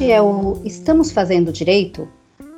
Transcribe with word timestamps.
Este 0.00 0.12
é 0.12 0.22
o 0.22 0.58
Estamos 0.64 1.12
Fazendo 1.12 1.52
Direito, 1.52 2.08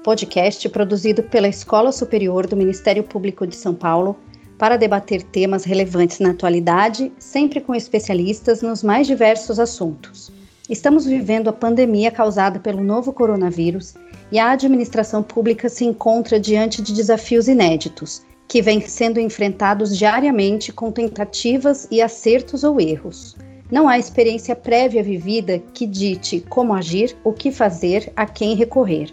podcast 0.05 0.69
produzido 0.69 1.25
pela 1.25 1.49
Escola 1.49 1.91
Superior 1.91 2.47
do 2.47 2.57
Ministério 2.57 3.03
Público 3.03 3.45
de 3.49 3.57
São 3.57 3.75
Paulo 3.75 4.17
para 4.57 4.77
debater 4.77 5.25
temas 5.25 5.65
relevantes 5.65 6.21
na 6.21 6.31
atualidade, 6.31 7.11
sempre 7.19 7.61
com 7.61 7.75
especialistas 7.75 8.63
nos 8.63 8.85
mais 8.85 9.09
diversos 9.09 9.59
assuntos. 9.59 10.31
Estamos 10.71 11.05
vivendo 11.05 11.49
a 11.49 11.53
pandemia 11.53 12.13
causada 12.13 12.61
pelo 12.61 12.81
novo 12.81 13.13
coronavírus 13.13 13.95
e 14.31 14.39
a 14.39 14.53
administração 14.53 15.21
pública 15.21 15.69
se 15.69 15.85
encontra 15.85 16.39
diante 16.39 16.81
de 16.81 16.95
desafios 16.95 17.49
inéditos, 17.49 18.23
que 18.47 18.63
vêm 18.63 18.81
sendo 18.81 19.19
enfrentados 19.19 19.99
diariamente 19.99 20.73
com 20.73 20.93
tentativas 20.93 21.89
e 21.91 22.01
acertos 22.01 22.63
ou 22.63 22.81
erros. 22.81 23.37
Não 23.73 23.89
há 23.89 23.99
experiência 23.99 24.55
prévia 24.55 25.03
vivida 25.03 25.59
que 25.59 25.87
dite 25.87 26.45
como 26.51 26.75
agir, 26.75 27.17
o 27.25 27.33
que 27.33 27.51
fazer, 27.51 28.13
a 28.15 28.27
quem 28.27 28.55
recorrer. 28.55 29.09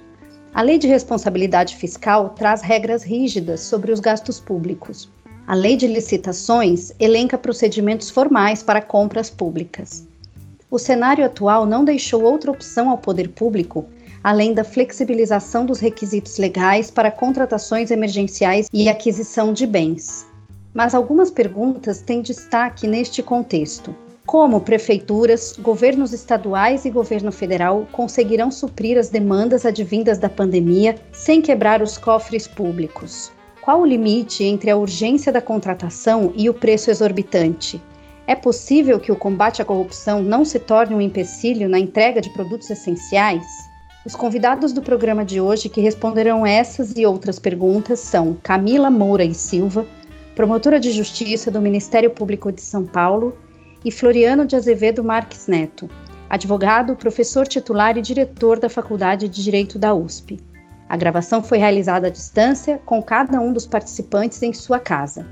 A 0.53 0.61
Lei 0.61 0.77
de 0.77 0.85
Responsabilidade 0.85 1.77
Fiscal 1.77 2.31
traz 2.31 2.61
regras 2.61 3.01
rígidas 3.01 3.61
sobre 3.61 3.93
os 3.93 4.01
gastos 4.01 4.37
públicos. 4.37 5.09
A 5.47 5.55
Lei 5.55 5.77
de 5.77 5.87
Licitações 5.87 6.91
elenca 6.99 7.37
procedimentos 7.37 8.09
formais 8.09 8.61
para 8.61 8.81
compras 8.81 9.29
públicas. 9.29 10.05
O 10.69 10.77
cenário 10.77 11.25
atual 11.25 11.65
não 11.65 11.85
deixou 11.85 12.23
outra 12.23 12.51
opção 12.51 12.89
ao 12.89 12.97
poder 12.97 13.29
público 13.29 13.85
além 14.21 14.53
da 14.53 14.65
flexibilização 14.65 15.65
dos 15.65 15.79
requisitos 15.79 16.37
legais 16.37 16.91
para 16.91 17.09
contratações 17.09 17.91
emergenciais 17.91 18.67
e 18.73 18.89
aquisição 18.89 19.53
de 19.53 19.65
bens. 19.65 20.27
Mas 20.73 20.93
algumas 20.93 21.31
perguntas 21.31 22.01
têm 22.01 22.21
destaque 22.21 22.85
neste 22.85 23.23
contexto. 23.23 23.95
Como 24.29 24.61
prefeituras, 24.61 25.57
governos 25.57 26.13
estaduais 26.13 26.85
e 26.85 26.91
governo 26.91 27.31
federal 27.31 27.87
conseguirão 27.91 28.51
suprir 28.51 28.95
as 28.95 29.09
demandas 29.09 29.65
advindas 29.65 30.19
da 30.19 30.29
pandemia 30.29 30.93
sem 31.11 31.41
quebrar 31.41 31.81
os 31.81 31.97
cofres 31.97 32.47
públicos? 32.47 33.31
Qual 33.59 33.81
o 33.81 33.85
limite 33.87 34.43
entre 34.43 34.69
a 34.69 34.77
urgência 34.77 35.31
da 35.31 35.41
contratação 35.41 36.31
e 36.35 36.47
o 36.47 36.53
preço 36.53 36.91
exorbitante? 36.91 37.81
É 38.27 38.35
possível 38.35 38.99
que 38.99 39.11
o 39.11 39.15
combate 39.15 39.63
à 39.63 39.65
corrupção 39.65 40.21
não 40.21 40.45
se 40.45 40.59
torne 40.59 40.93
um 40.93 41.01
empecilho 41.01 41.67
na 41.67 41.79
entrega 41.79 42.21
de 42.21 42.29
produtos 42.29 42.69
essenciais? 42.69 43.47
Os 44.05 44.15
convidados 44.15 44.71
do 44.71 44.83
programa 44.83 45.25
de 45.25 45.41
hoje 45.41 45.69
que 45.69 45.81
responderão 45.81 46.45
essas 46.45 46.95
e 46.95 47.03
outras 47.03 47.39
perguntas 47.39 47.99
são 47.99 48.37
Camila 48.43 48.91
Moura 48.91 49.25
e 49.25 49.33
Silva, 49.33 49.87
promotora 50.35 50.79
de 50.79 50.91
justiça 50.91 51.49
do 51.49 51.59
Ministério 51.59 52.11
Público 52.11 52.51
de 52.51 52.61
São 52.61 52.85
Paulo 52.85 53.35
e 53.83 53.91
Floriano 53.91 54.45
de 54.45 54.55
Azevedo 54.55 55.03
Marques 55.03 55.47
Neto, 55.47 55.89
advogado, 56.29 56.95
professor 56.95 57.47
titular 57.47 57.97
e 57.97 58.01
diretor 58.01 58.59
da 58.59 58.69
Faculdade 58.69 59.29
de 59.29 59.43
Direito 59.43 59.79
da 59.79 59.93
USP. 59.93 60.39
A 60.87 60.97
gravação 60.97 61.41
foi 61.41 61.59
realizada 61.59 62.07
à 62.07 62.09
distância, 62.09 62.79
com 62.85 63.01
cada 63.01 63.39
um 63.39 63.53
dos 63.53 63.65
participantes 63.65 64.41
em 64.41 64.51
sua 64.51 64.79
casa. 64.79 65.25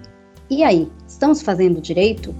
E 0.50 0.64
aí, 0.64 0.90
estamos 1.08 1.42
fazendo 1.42 1.82
direito? 1.82 2.34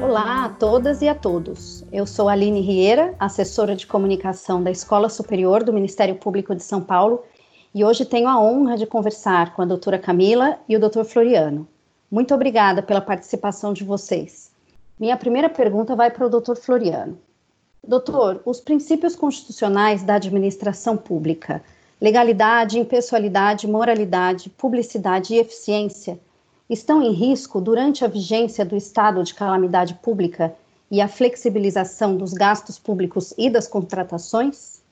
Olá 0.00 0.44
a 0.44 0.48
todas 0.50 1.00
e 1.00 1.08
a 1.08 1.14
todos. 1.14 1.82
Eu 1.90 2.06
sou 2.06 2.28
Aline 2.28 2.60
Rieira, 2.60 3.14
assessora 3.18 3.74
de 3.74 3.86
comunicação 3.86 4.62
da 4.62 4.70
Escola 4.70 5.08
Superior 5.08 5.64
do 5.64 5.72
Ministério 5.72 6.14
Público 6.16 6.54
de 6.54 6.62
São 6.62 6.82
Paulo 6.82 7.24
e 7.74 7.84
hoje 7.84 8.04
tenho 8.04 8.28
a 8.28 8.40
honra 8.40 8.76
de 8.76 8.86
conversar 8.86 9.54
com 9.54 9.62
a 9.62 9.64
doutora 9.64 9.98
Camila 9.98 10.58
e 10.68 10.76
o 10.76 10.80
doutor 10.80 11.04
Floriano. 11.04 11.66
Muito 12.10 12.34
obrigada 12.34 12.82
pela 12.82 13.00
participação 13.00 13.72
de 13.72 13.84
vocês. 13.84 14.50
Minha 15.00 15.16
primeira 15.16 15.48
pergunta 15.48 15.96
vai 15.96 16.10
para 16.10 16.26
o 16.26 16.30
doutor 16.30 16.56
Floriano. 16.56 17.18
Doutor, 17.86 18.42
os 18.44 18.60
princípios 18.60 19.16
constitucionais 19.16 20.02
da 20.02 20.16
administração 20.16 20.96
pública, 20.96 21.62
legalidade, 22.00 22.78
impessoalidade, 22.78 23.66
moralidade, 23.66 24.50
publicidade 24.50 25.34
e 25.34 25.38
eficiência, 25.38 26.20
estão 26.68 27.02
em 27.02 27.12
risco 27.12 27.60
durante 27.60 28.04
a 28.04 28.08
vigência 28.08 28.64
do 28.64 28.76
estado 28.76 29.22
de 29.24 29.34
calamidade 29.34 29.94
pública 29.94 30.54
e 30.90 31.00
a 31.00 31.08
flexibilização 31.08 32.16
dos 32.16 32.32
gastos 32.34 32.78
públicos 32.78 33.32
e 33.38 33.48
das 33.48 33.66
contratações? 33.66 34.82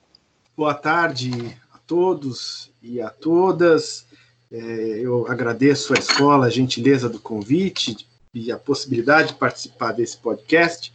Boa 0.57 0.73
tarde 0.73 1.55
todos 1.91 2.71
e 2.81 3.01
a 3.01 3.09
todas. 3.09 4.05
É, 4.49 4.55
eu 5.03 5.27
agradeço 5.27 5.93
à 5.93 5.99
escola 5.99 6.45
a 6.45 6.49
gentileza 6.49 7.09
do 7.09 7.19
convite 7.19 8.07
e 8.33 8.49
a 8.49 8.57
possibilidade 8.57 9.29
de 9.29 9.33
participar 9.33 9.91
desse 9.91 10.15
podcast. 10.15 10.93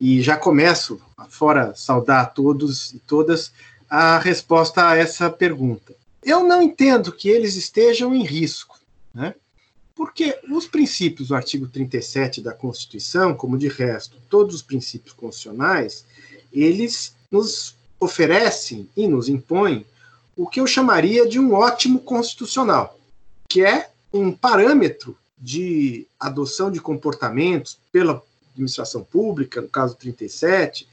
E 0.00 0.20
já 0.20 0.36
começo, 0.36 1.00
fora 1.28 1.72
saudar 1.76 2.22
a 2.22 2.26
todos 2.26 2.92
e 2.92 2.98
todas, 2.98 3.52
a 3.88 4.18
resposta 4.18 4.88
a 4.88 4.96
essa 4.96 5.30
pergunta. 5.30 5.94
Eu 6.20 6.42
não 6.42 6.60
entendo 6.60 7.12
que 7.12 7.28
eles 7.28 7.54
estejam 7.54 8.12
em 8.12 8.24
risco, 8.24 8.76
né? 9.14 9.36
porque 9.94 10.36
os 10.50 10.66
princípios 10.66 11.28
do 11.28 11.36
artigo 11.36 11.68
37 11.68 12.40
da 12.40 12.52
Constituição, 12.52 13.34
como 13.34 13.56
de 13.56 13.68
resto 13.68 14.16
todos 14.28 14.56
os 14.56 14.62
princípios 14.62 15.14
constitucionais, 15.14 16.04
eles 16.52 17.14
nos 17.30 17.76
oferecem 18.00 18.88
e 18.96 19.06
nos 19.06 19.28
impõem 19.28 19.86
o 20.36 20.46
que 20.46 20.60
eu 20.60 20.66
chamaria 20.66 21.28
de 21.28 21.38
um 21.38 21.52
ótimo 21.52 21.98
constitucional, 22.00 22.98
que 23.48 23.64
é 23.64 23.90
um 24.12 24.32
parâmetro 24.32 25.16
de 25.38 26.06
adoção 26.18 26.70
de 26.70 26.80
comportamentos 26.80 27.78
pela 27.92 28.22
administração 28.52 29.02
pública, 29.04 29.60
no 29.60 29.68
caso 29.68 29.96
37, 29.96 30.88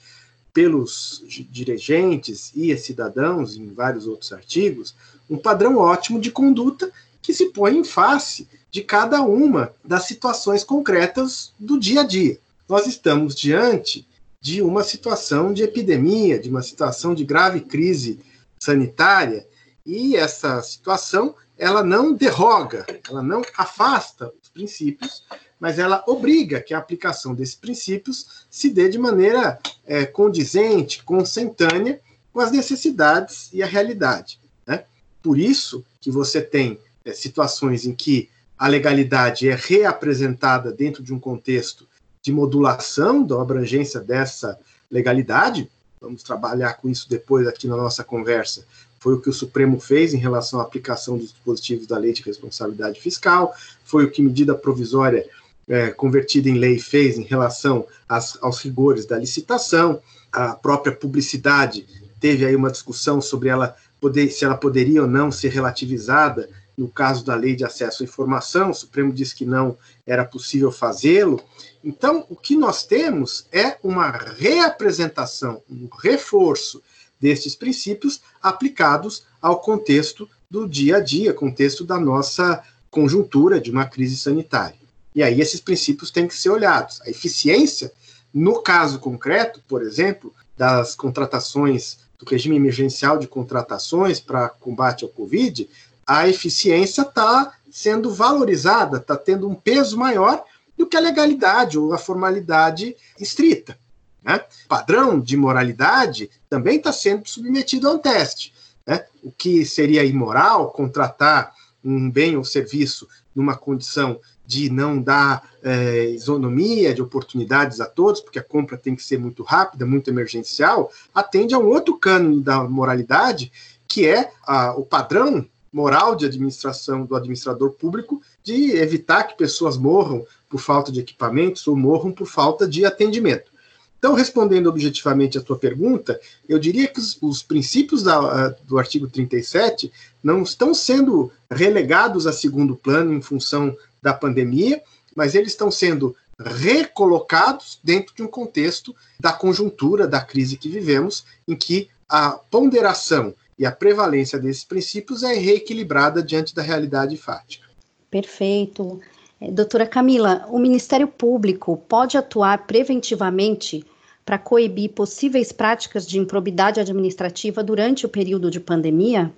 pelos 0.53 1.23
dirigentes 1.49 2.51
e 2.55 2.75
cidadãos, 2.77 3.55
em 3.55 3.71
vários 3.71 4.07
outros 4.07 4.33
artigos, 4.33 4.93
um 5.29 5.37
padrão 5.37 5.77
ótimo 5.77 6.19
de 6.19 6.31
conduta 6.31 6.91
que 7.21 7.33
se 7.33 7.47
põe 7.47 7.77
em 7.77 7.83
face 7.83 8.47
de 8.69 8.81
cada 8.81 9.21
uma 9.21 9.73
das 9.83 10.05
situações 10.05 10.63
concretas 10.63 11.53
do 11.59 11.79
dia 11.79 12.01
a 12.01 12.03
dia. 12.03 12.39
Nós 12.67 12.87
estamos 12.87 13.35
diante 13.35 14.07
de 14.41 14.61
uma 14.61 14.83
situação 14.83 15.53
de 15.53 15.61
epidemia, 15.61 16.39
de 16.39 16.49
uma 16.49 16.63
situação 16.63 17.13
de 17.13 17.23
grave 17.23 17.61
crise 17.61 18.19
sanitária, 18.61 19.47
e 19.83 20.15
essa 20.15 20.61
situação 20.61 21.35
ela 21.57 21.83
não 21.83 22.13
derroga, 22.13 22.85
ela 23.09 23.21
não 23.21 23.41
afasta 23.57 24.31
os 24.41 24.49
princípios, 24.49 25.23
mas 25.59 25.77
ela 25.77 26.03
obriga 26.07 26.61
que 26.61 26.73
a 26.73 26.77
aplicação 26.77 27.33
desses 27.35 27.55
princípios 27.55 28.45
se 28.49 28.69
dê 28.69 28.89
de 28.89 28.97
maneira 28.97 29.59
é, 29.85 30.05
condizente, 30.05 31.03
consentânea 31.03 31.99
com 32.31 32.39
as 32.39 32.51
necessidades 32.51 33.49
e 33.51 33.61
a 33.61 33.67
realidade. 33.67 34.39
Né? 34.65 34.85
Por 35.21 35.37
isso 35.37 35.83
que 35.99 36.09
você 36.09 36.41
tem 36.41 36.79
é, 37.03 37.13
situações 37.13 37.85
em 37.85 37.93
que 37.93 38.29
a 38.57 38.67
legalidade 38.67 39.49
é 39.49 39.55
reapresentada 39.55 40.71
dentro 40.71 41.03
de 41.03 41.13
um 41.13 41.19
contexto 41.19 41.87
de 42.21 42.31
modulação 42.31 43.23
da 43.23 43.41
abrangência 43.41 43.99
dessa 43.99 44.59
legalidade. 44.89 45.69
Vamos 46.01 46.23
trabalhar 46.23 46.73
com 46.73 46.89
isso 46.89 47.07
depois 47.07 47.47
aqui 47.47 47.67
na 47.67 47.77
nossa 47.77 48.03
conversa. 48.03 48.65
Foi 48.99 49.13
o 49.13 49.21
que 49.21 49.29
o 49.29 49.33
Supremo 49.33 49.79
fez 49.79 50.15
em 50.15 50.17
relação 50.17 50.59
à 50.59 50.63
aplicação 50.63 51.15
dos 51.15 51.29
dispositivos 51.29 51.85
da 51.85 51.95
Lei 51.95 52.11
de 52.11 52.23
Responsabilidade 52.23 52.99
Fiscal, 52.99 53.53
foi 53.83 54.05
o 54.05 54.09
que 54.09 54.19
medida 54.19 54.55
provisória 54.55 55.29
é, 55.67 55.91
convertida 55.91 56.49
em 56.49 56.57
lei 56.57 56.79
fez 56.79 57.19
em 57.19 57.23
relação 57.23 57.85
às, 58.09 58.35
aos 58.41 58.59
rigores 58.61 59.05
da 59.05 59.15
licitação, 59.15 60.01
a 60.31 60.55
própria 60.55 60.91
publicidade 60.91 61.85
teve 62.19 62.47
aí 62.47 62.55
uma 62.55 62.71
discussão 62.71 63.21
sobre 63.21 63.49
ela 63.49 63.75
poder, 63.99 64.31
se 64.31 64.43
ela 64.43 64.57
poderia 64.57 65.03
ou 65.03 65.07
não 65.07 65.31
ser 65.31 65.49
relativizada 65.49 66.49
no 66.77 66.87
caso 66.87 67.23
da 67.23 67.35
lei 67.35 67.55
de 67.55 67.63
acesso 67.63 68.03
à 68.03 68.05
informação, 68.05 68.69
o 68.69 68.73
Supremo 68.73 69.13
disse 69.13 69.35
que 69.35 69.45
não 69.45 69.77
era 70.05 70.25
possível 70.25 70.71
fazê-lo. 70.71 71.41
Então, 71.83 72.25
o 72.29 72.35
que 72.35 72.55
nós 72.55 72.85
temos 72.85 73.45
é 73.51 73.77
uma 73.83 74.09
reapresentação, 74.11 75.61
um 75.69 75.87
reforço 76.01 76.81
destes 77.19 77.55
princípios 77.55 78.21
aplicados 78.41 79.25
ao 79.41 79.59
contexto 79.59 80.27
do 80.49 80.67
dia 80.67 80.97
a 80.97 80.99
dia, 80.99 81.33
contexto 81.33 81.83
da 81.83 81.99
nossa 81.99 82.63
conjuntura 82.89 83.59
de 83.59 83.71
uma 83.71 83.85
crise 83.85 84.17
sanitária. 84.17 84.75
E 85.13 85.21
aí 85.21 85.39
esses 85.39 85.59
princípios 85.59 86.09
têm 86.09 86.27
que 86.27 86.37
ser 86.37 86.49
olhados. 86.49 87.01
A 87.01 87.09
eficiência, 87.09 87.91
no 88.33 88.61
caso 88.61 88.99
concreto, 88.99 89.61
por 89.67 89.81
exemplo, 89.81 90.33
das 90.57 90.95
contratações 90.95 91.99
do 92.17 92.25
regime 92.29 92.55
emergencial 92.55 93.17
de 93.17 93.27
contratações 93.27 94.19
para 94.19 94.49
combate 94.49 95.03
ao 95.03 95.09
Covid, 95.09 95.67
a 96.11 96.27
eficiência 96.27 97.03
está 97.03 97.53
sendo 97.71 98.13
valorizada, 98.13 98.97
está 98.97 99.15
tendo 99.15 99.47
um 99.47 99.55
peso 99.55 99.97
maior 99.97 100.43
do 100.77 100.85
que 100.85 100.97
a 100.97 100.99
legalidade 100.99 101.79
ou 101.79 101.93
a 101.93 101.97
formalidade 101.97 102.97
estrita. 103.17 103.79
Né? 104.21 104.43
O 104.65 104.67
padrão 104.67 105.21
de 105.21 105.37
moralidade 105.37 106.29
também 106.49 106.75
está 106.75 106.91
sendo 106.91 107.25
submetido 107.29 107.87
a 107.87 107.93
um 107.93 107.97
teste. 107.97 108.53
Né? 108.85 109.05
O 109.23 109.31
que 109.31 109.65
seria 109.65 110.03
imoral 110.03 110.71
contratar 110.71 111.53
um 111.81 112.11
bem 112.11 112.35
ou 112.35 112.43
serviço 112.43 113.07
numa 113.33 113.55
condição 113.55 114.19
de 114.45 114.69
não 114.69 115.01
dar 115.01 115.49
é, 115.63 116.09
isonomia 116.09 116.93
de 116.93 117.01
oportunidades 117.01 117.79
a 117.79 117.85
todos, 117.85 118.19
porque 118.19 118.37
a 118.37 118.43
compra 118.43 118.77
tem 118.77 118.97
que 118.97 119.03
ser 119.03 119.17
muito 119.17 119.43
rápida, 119.43 119.85
muito 119.85 120.09
emergencial, 120.09 120.91
atende 121.15 121.53
a 121.53 121.57
um 121.57 121.67
outro 121.67 121.97
cano 121.97 122.41
da 122.41 122.65
moralidade, 122.65 123.49
que 123.87 124.05
é 124.05 124.29
a, 124.45 124.73
o 124.73 124.85
padrão 124.85 125.47
moral 125.71 126.15
de 126.15 126.25
administração 126.25 127.05
do 127.05 127.15
administrador 127.15 127.71
público 127.71 128.21
de 128.43 128.71
evitar 128.75 129.23
que 129.23 129.37
pessoas 129.37 129.77
morram 129.77 130.25
por 130.49 130.59
falta 130.59 130.91
de 130.91 130.99
equipamentos 130.99 131.65
ou 131.67 131.75
morram 131.75 132.11
por 132.11 132.27
falta 132.27 132.67
de 132.67 132.85
atendimento. 132.85 133.51
Então, 133.97 134.15
respondendo 134.15 134.67
objetivamente 134.67 135.37
a 135.37 135.41
tua 135.41 135.57
pergunta, 135.57 136.19
eu 136.49 136.57
diria 136.57 136.87
que 136.87 136.99
os, 136.99 137.17
os 137.21 137.43
princípios 137.43 138.01
da, 138.01 138.49
do 138.63 138.79
artigo 138.79 139.07
37 139.07 139.91
não 140.23 140.41
estão 140.41 140.73
sendo 140.73 141.31
relegados 141.49 142.25
a 142.25 142.33
segundo 142.33 142.75
plano 142.75 143.13
em 143.13 143.21
função 143.21 143.77
da 144.01 144.11
pandemia, 144.11 144.81
mas 145.15 145.35
eles 145.35 145.51
estão 145.51 145.69
sendo 145.69 146.15
recolocados 146.39 147.79
dentro 147.83 148.15
de 148.15 148.23
um 148.23 148.27
contexto 148.27 148.95
da 149.19 149.31
conjuntura 149.31 150.07
da 150.07 150.19
crise 150.19 150.57
que 150.57 150.67
vivemos, 150.67 151.23
em 151.47 151.55
que 151.55 151.87
a 152.09 152.31
ponderação 152.31 153.35
e 153.61 153.65
a 153.65 153.71
prevalência 153.71 154.39
desses 154.39 154.63
princípios 154.63 155.21
é 155.21 155.33
reequilibrada 155.33 156.23
diante 156.23 156.55
da 156.55 156.63
realidade 156.63 157.15
fática. 157.15 157.67
Perfeito. 158.09 158.99
É, 159.39 159.51
doutora 159.51 159.85
Camila, 159.85 160.47
o 160.49 160.57
Ministério 160.57 161.07
Público 161.07 161.77
pode 161.77 162.17
atuar 162.17 162.65
preventivamente 162.65 163.85
para 164.25 164.39
coibir 164.39 164.89
possíveis 164.93 165.51
práticas 165.51 166.07
de 166.07 166.17
improbidade 166.17 166.79
administrativa 166.79 167.63
durante 167.63 168.03
o 168.03 168.09
período 168.09 168.49
de 168.49 168.59
pandemia? 168.59 169.31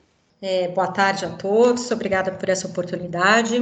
É, 0.45 0.67
boa 0.67 0.91
tarde 0.91 1.23
a 1.23 1.29
todos, 1.29 1.89
obrigada 1.89 2.29
por 2.29 2.49
essa 2.49 2.67
oportunidade. 2.67 3.55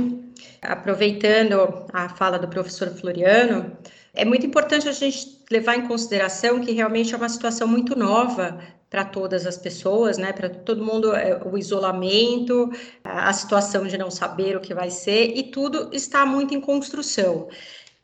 Aproveitando 0.63 1.86
a 1.94 2.10
fala 2.10 2.39
do 2.39 2.48
professor 2.48 2.89
Floriano, 2.89 3.78
é 4.16 4.25
muito 4.25 4.48
importante 4.48 4.89
a 4.89 4.92
gente 4.92 5.44
levar 5.51 5.75
em 5.75 5.88
consideração 5.88 6.60
que 6.60 6.72
realmente 6.72 7.13
é 7.13 7.18
uma 7.18 7.30
situação 7.30 7.68
muito 7.68 7.95
nova 7.95 8.60
para 8.89 9.06
todas 9.06 9.45
as 9.45 9.60
pessoas, 9.60 10.18
né? 10.18 10.33
Para 10.33 10.50
todo 10.50 10.83
mundo, 10.83 11.16
é, 11.16 11.39
o 11.45 11.56
isolamento, 11.56 12.72
a 13.04 13.31
situação 13.31 13.86
de 13.86 13.95
não 13.95 14.10
saber 14.10 14.57
o 14.57 14.60
que 14.60 14.74
vai 14.74 14.89
ser, 14.89 15.38
e 15.38 15.44
tudo 15.51 15.92
está 15.94 16.25
muito 16.25 16.56
em 16.56 16.60
construção. 16.60 17.48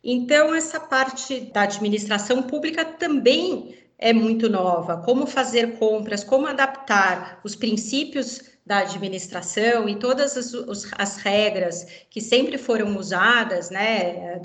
Então, 0.03 0.53
essa 0.53 0.79
parte 0.79 1.39
da 1.51 1.63
administração 1.63 2.43
pública 2.43 2.85
também 2.85 3.75
é 3.97 4.13
muito 4.13 4.47
nova. 4.47 4.97
Como 4.97 5.25
fazer 5.25 5.79
compras, 5.79 6.23
como 6.23 6.45
adaptar 6.45 7.39
os 7.43 7.55
princípios 7.55 8.46
da 8.67 8.79
administração 8.79 9.87
e 9.87 9.95
todas 9.95 10.35
as, 10.35 10.53
as, 10.97 11.15
regras 11.15 11.87
que 12.09 12.19
sempre 12.19 12.57
foram 12.57 12.97
usadas 12.97 13.69
né, 13.69 14.41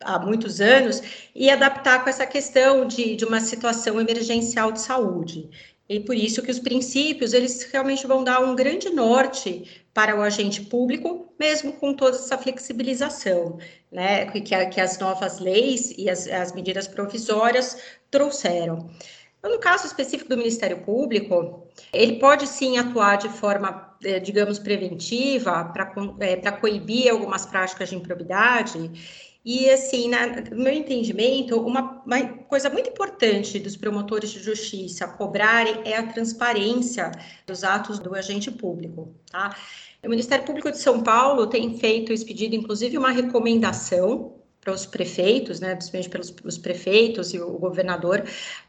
há 0.00 0.18
muitos 0.18 0.58
anos 0.58 1.02
e 1.34 1.50
adaptar 1.50 2.02
com 2.02 2.08
essa 2.08 2.26
questão 2.26 2.86
de, 2.86 3.14
de 3.14 3.26
uma 3.26 3.40
situação 3.40 4.00
emergencial 4.00 4.72
de 4.72 4.80
saúde. 4.80 5.50
E 5.86 6.00
por 6.00 6.16
isso 6.16 6.42
que 6.42 6.50
os 6.50 6.58
princípios, 6.58 7.34
eles 7.34 7.62
realmente 7.70 8.06
vão 8.06 8.24
dar 8.24 8.40
um 8.40 8.56
grande 8.56 8.88
norte 8.88 9.84
para 9.92 10.16
o 10.16 10.22
agente 10.22 10.62
público, 10.62 11.32
mesmo 11.38 11.72
com 11.74 11.92
toda 11.92 12.16
essa 12.16 12.38
flexibilização, 12.38 13.58
né, 13.92 14.26
que, 14.26 14.40
que 14.40 14.80
as 14.80 14.98
novas 14.98 15.38
leis 15.38 15.92
e 15.96 16.08
as, 16.08 16.26
as 16.26 16.52
medidas 16.52 16.88
provisórias 16.88 17.76
trouxeram. 18.10 18.90
Então, 19.38 19.52
no 19.52 19.58
caso 19.58 19.86
específico 19.86 20.28
do 20.28 20.36
Ministério 20.36 20.78
Público, 20.82 21.66
ele 21.92 22.18
pode 22.18 22.46
sim 22.46 22.76
atuar 22.76 23.16
de 23.16 23.28
forma, 23.28 23.96
eh, 24.02 24.18
digamos, 24.18 24.58
preventiva 24.58 25.64
para 25.66 25.92
é, 26.20 26.50
coibir 26.52 27.10
algumas 27.10 27.46
práticas 27.46 27.88
de 27.88 27.96
improbidade. 27.96 28.90
E, 29.44 29.70
assim, 29.70 30.08
na, 30.08 30.26
no 30.26 30.62
meu 30.62 30.72
entendimento, 30.72 31.58
uma, 31.60 32.02
uma, 32.04 32.28
coisa 32.48 32.68
muito 32.68 32.90
importante 32.90 33.58
dos 33.60 33.76
promotores 33.76 34.30
de 34.30 34.40
justiça 34.40 35.06
cobrarem 35.06 35.82
é 35.84 35.96
a 35.96 36.06
transparência 36.06 37.12
dos 37.46 37.62
atos 37.62 37.98
do 38.00 38.14
agente 38.14 38.50
público, 38.50 39.14
tá? 39.30 39.56
O 40.04 40.08
Ministério 40.08 40.44
Público 40.44 40.70
de 40.70 40.78
São 40.78 41.02
Paulo 41.02 41.46
tem 41.46 41.76
feito 41.78 42.12
esse 42.12 42.24
inclusive, 42.54 42.98
uma 42.98 43.10
recomendação 43.10 44.37
para 44.60 44.72
os 44.72 44.84
prefeitos, 44.84 45.60
né, 45.60 45.74
principalmente 45.74 46.08
pelos 46.08 46.34
os 46.44 46.58
prefeitos 46.58 47.32
e 47.32 47.38
o 47.38 47.52
governador, 47.52 48.24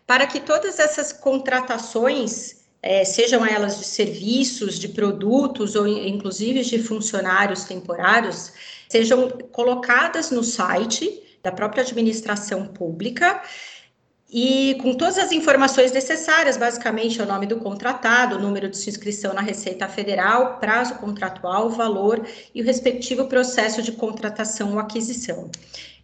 para 0.06 0.26
que 0.28 0.40
todas 0.40 0.80
essas 0.80 1.12
contratações, 1.12 2.60
é, 2.82 3.04
sejam 3.04 3.46
elas 3.46 3.78
de 3.80 3.86
serviços, 3.86 4.80
de 4.80 4.88
produtos 4.88 5.76
ou 5.76 5.88
inclusive 5.88 6.64
de 6.64 6.80
funcionários 6.80 7.66
temporários, 7.66 8.54
sejam 8.88 9.28
colocadas 9.52 10.32
no 10.32 10.44
site 10.44 11.22
da 11.44 11.52
própria 11.52 11.84
administração 11.84 12.68
pública 12.68 13.42
e 14.32 14.76
com 14.82 14.94
todas 14.94 15.18
as 15.18 15.32
informações 15.32 15.92
necessárias, 15.92 16.56
basicamente 16.56 17.20
é 17.20 17.24
o 17.24 17.28
nome 17.28 17.48
do 17.48 17.58
contratado, 17.58 18.36
o 18.36 18.40
número 18.40 18.70
de 18.70 18.78
sua 18.78 18.92
inscrição 18.92 19.34
na 19.34 19.42
Receita 19.42 19.88
Federal, 19.88 20.60
prazo 20.60 20.96
contratual, 20.96 21.70
valor 21.72 22.24
e 22.54 22.62
o 22.62 22.66
respectivo 22.66 23.26
processo 23.26 23.82
de 23.82 23.92
contratação 23.92 24.74
ou 24.74 24.80
aquisição. 24.80 25.50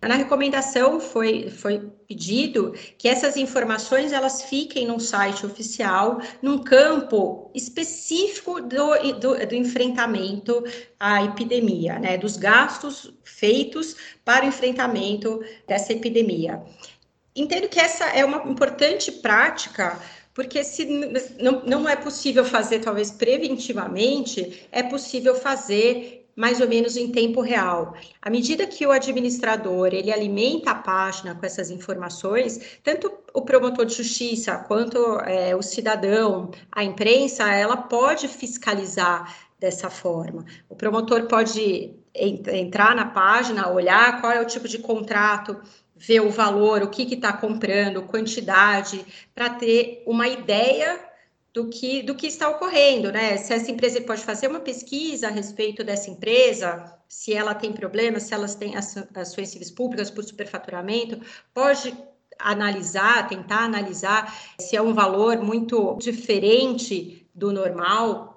Na 0.01 0.15
recomendação 0.15 0.99
foi, 0.99 1.49
foi 1.49 1.79
pedido 2.07 2.73
que 2.97 3.07
essas 3.07 3.37
informações 3.37 4.11
elas 4.11 4.43
fiquem 4.43 4.87
no 4.87 4.99
site 4.99 5.45
oficial, 5.45 6.19
num 6.41 6.59
campo 6.59 7.49
específico 7.55 8.61
do, 8.61 9.13
do, 9.19 9.47
do 9.47 9.55
enfrentamento 9.55 10.63
à 10.99 11.23
epidemia, 11.23 11.97
né, 11.97 12.17
dos 12.17 12.37
gastos 12.37 13.13
feitos 13.23 13.95
para 14.23 14.45
o 14.45 14.49
enfrentamento 14.49 15.39
dessa 15.67 15.93
epidemia. 15.93 16.61
Entendo 17.35 17.67
que 17.67 17.79
essa 17.79 18.05
é 18.05 18.23
uma 18.23 18.37
importante 18.49 19.11
prática 19.11 19.99
porque 20.35 20.65
se 20.65 20.85
não, 21.39 21.61
não 21.65 21.89
é 21.89 21.95
possível 21.95 22.43
fazer, 22.43 22.79
talvez 22.79 23.09
preventivamente, 23.09 24.67
é 24.69 24.83
possível 24.83 25.33
fazer 25.33 26.25
mais 26.35 26.59
ou 26.59 26.67
menos 26.67 26.97
em 26.97 27.09
tempo 27.09 27.39
real. 27.39 27.95
À 28.21 28.29
medida 28.29 28.67
que 28.67 28.85
o 28.85 28.91
administrador 28.91 29.93
ele 29.93 30.11
alimenta 30.11 30.71
a 30.71 30.75
página 30.75 31.33
com 31.33 31.45
essas 31.45 31.71
informações, 31.71 32.59
tanto 32.83 33.09
o 33.33 33.41
promotor 33.43 33.85
de 33.85 33.95
justiça 33.95 34.57
quanto 34.57 34.97
é, 35.21 35.55
o 35.55 35.61
cidadão, 35.61 36.51
a 36.69 36.83
imprensa, 36.83 37.49
ela 37.53 37.77
pode 37.77 38.27
fiscalizar 38.27 39.33
dessa 39.57 39.89
forma. 39.89 40.45
O 40.67 40.75
promotor 40.75 41.27
pode 41.27 41.95
entrar 42.15 42.95
na 42.95 43.05
página, 43.05 43.69
olhar 43.69 44.21
qual 44.21 44.31
é 44.31 44.41
o 44.41 44.45
tipo 44.45 44.67
de 44.67 44.79
contrato, 44.79 45.59
ver 45.95 46.21
o 46.21 46.29
valor, 46.29 46.83
o 46.83 46.89
que 46.89 47.13
está 47.13 47.33
comprando, 47.33 48.03
quantidade, 48.03 49.05
para 49.33 49.49
ter 49.49 50.03
uma 50.05 50.27
ideia 50.27 50.99
do 51.53 51.69
que, 51.69 52.03
do 52.03 52.15
que 52.15 52.27
está 52.27 52.49
ocorrendo, 52.49 53.11
né? 53.11 53.37
Se 53.37 53.53
essa 53.53 53.71
empresa 53.71 54.01
pode 54.01 54.23
fazer 54.23 54.47
uma 54.47 54.59
pesquisa 54.59 55.27
a 55.27 55.31
respeito 55.31 55.85
dessa 55.85 56.09
empresa, 56.09 56.93
se 57.07 57.33
ela 57.33 57.55
tem 57.55 57.71
problemas, 57.71 58.23
se 58.23 58.33
elas 58.33 58.55
têm 58.55 58.73
ações 58.75 59.49
civis 59.49 59.71
públicas 59.71 60.11
por 60.11 60.23
superfaturamento, 60.23 61.21
pode 61.53 61.97
analisar, 62.37 63.27
tentar 63.29 63.63
analisar 63.63 64.35
se 64.59 64.75
é 64.75 64.81
um 64.81 64.93
valor 64.93 65.37
muito 65.37 65.95
diferente 65.95 67.25
do 67.33 67.53
normal. 67.53 68.34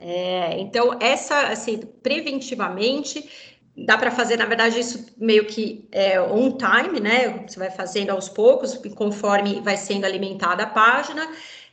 É, 0.00 0.58
então, 0.58 0.96
essa, 0.98 1.48
assim, 1.48 1.78
preventivamente, 2.02 3.28
dá 3.76 3.98
para 3.98 4.10
fazer, 4.10 4.38
na 4.38 4.46
verdade, 4.46 4.80
isso 4.80 5.06
meio 5.18 5.46
que 5.46 5.86
é 5.92 6.20
on 6.20 6.56
time, 6.56 7.00
né? 7.00 7.44
Você 7.46 7.58
vai 7.58 7.70
fazendo 7.70 8.10
aos 8.10 8.28
poucos, 8.28 8.74
conforme 8.94 9.60
vai 9.60 9.76
sendo 9.76 10.06
alimentada 10.06 10.62
a 10.62 10.66
página. 10.66 11.30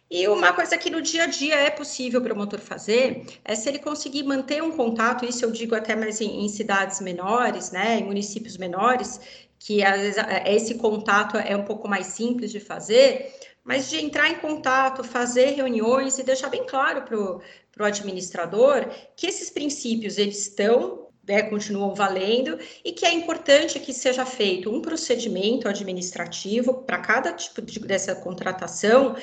E 0.09 0.27
uma 0.27 0.53
coisa 0.53 0.77
que 0.77 0.89
no 0.89 1.01
dia 1.01 1.23
a 1.23 1.27
dia 1.27 1.55
é 1.55 1.69
possível 1.69 2.21
o 2.21 2.23
promotor 2.23 2.59
fazer 2.59 3.25
é 3.43 3.55
se 3.55 3.67
ele 3.67 3.79
conseguir 3.79 4.23
manter 4.23 4.63
um 4.63 4.71
contato, 4.71 5.25
isso 5.25 5.43
eu 5.43 5.51
digo 5.51 5.75
até 5.75 5.95
mais 5.95 6.21
em, 6.21 6.45
em 6.45 6.47
cidades 6.47 7.01
menores, 7.01 7.71
né, 7.71 7.99
em 7.99 8.05
municípios 8.05 8.57
menores, 8.57 9.19
que 9.59 9.83
às 9.83 9.99
vezes 9.99 10.23
esse 10.45 10.75
contato 10.75 11.35
é 11.35 11.57
um 11.57 11.63
pouco 11.65 11.89
mais 11.89 12.07
simples 12.07 12.51
de 12.51 12.59
fazer, 12.61 13.33
mas 13.67 13.89
de 13.89 13.97
entrar 13.97 14.29
em 14.29 14.35
contato, 14.35 15.03
fazer 15.03 15.51
reuniões 15.51 16.17
e 16.17 16.23
deixar 16.23 16.49
bem 16.49 16.65
claro 16.65 17.03
para 17.03 17.19
o 17.19 17.85
administrador 17.85 18.87
que 19.15 19.27
esses 19.27 19.49
princípios 19.49 20.17
eles 20.17 20.39
estão 20.47 21.05
né, 21.27 21.43
continuam 21.43 21.93
valendo 21.93 22.57
e 22.85 22.93
que 22.93 23.05
é 23.05 23.11
importante 23.11 23.79
que 23.81 23.93
seja 23.93 24.25
feito 24.25 24.73
um 24.73 24.81
procedimento 24.81 25.67
administrativo 25.67 26.75
para 26.83 26.99
cada 26.99 27.33
tipo 27.33 27.61
de, 27.61 27.79
dessa 27.81 28.15
contratação 28.15 29.17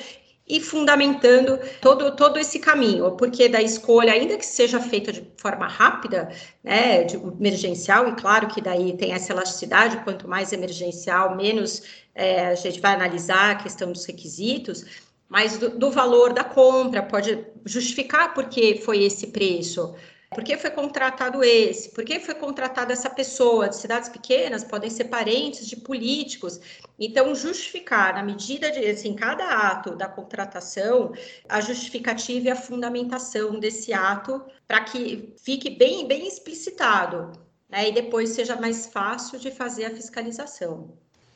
e 0.47 0.61
fundamentando 0.61 1.59
todo, 1.81 2.15
todo 2.15 2.37
esse 2.37 2.59
caminho, 2.59 3.11
porque 3.13 3.49
da 3.49 3.61
escolha, 3.61 4.13
ainda 4.13 4.37
que 4.37 4.45
seja 4.45 4.79
feita 4.79 5.11
de 5.11 5.27
forma 5.37 5.67
rápida, 5.67 6.29
né, 6.63 7.03
de 7.03 7.15
emergencial, 7.15 8.07
e 8.09 8.13
claro 8.13 8.47
que 8.47 8.61
daí 8.61 8.95
tem 8.95 9.13
essa 9.13 9.33
elasticidade, 9.33 10.03
quanto 10.03 10.27
mais 10.27 10.53
emergencial, 10.53 11.35
menos 11.35 11.81
é, 12.13 12.47
a 12.47 12.55
gente 12.55 12.79
vai 12.79 12.93
analisar 12.93 13.51
a 13.51 13.55
questão 13.55 13.91
dos 13.91 14.05
requisitos, 14.05 14.85
mas 15.27 15.57
do, 15.57 15.71
do 15.71 15.89
valor 15.89 16.31
da 16.31 16.43
compra, 16.43 17.01
pode 17.01 17.43
justificar 17.65 18.33
porque 18.35 18.81
foi 18.85 19.03
esse 19.03 19.27
preço, 19.27 19.95
Por 20.35 20.43
que 20.43 20.57
foi 20.57 20.69
contratado 20.69 21.41
esse? 21.41 21.89
Por 21.91 22.03
que 22.03 22.19
foi 22.19 22.35
contratada 22.35 22.91
essa 22.91 23.09
pessoa? 23.09 23.69
De 23.69 23.77
cidades 23.77 24.09
pequenas 24.09 24.65
podem 24.65 24.89
ser 24.89 25.05
parentes 25.05 25.65
de 25.65 25.77
políticos. 25.77 26.59
Então, 26.99 27.33
justificar 27.33 28.13
na 28.13 28.21
medida 28.21 28.69
de, 28.69 28.85
assim, 28.85 29.15
cada 29.15 29.47
ato 29.47 29.95
da 29.95 30.09
contratação, 30.09 31.13
a 31.47 31.61
justificativa 31.61 32.47
e 32.47 32.51
a 32.51 32.55
fundamentação 32.55 33.57
desse 33.57 33.93
ato 33.93 34.43
para 34.67 34.81
que 34.81 35.33
fique 35.41 35.69
bem, 35.69 36.05
bem 36.05 36.27
explicitado. 36.27 37.31
Né? 37.69 37.87
E 37.87 37.93
depois 37.93 38.31
seja 38.31 38.57
mais 38.57 38.87
fácil 38.87 39.39
de 39.39 39.51
fazer 39.51 39.85
a 39.85 39.95
fiscalização. 39.95 40.89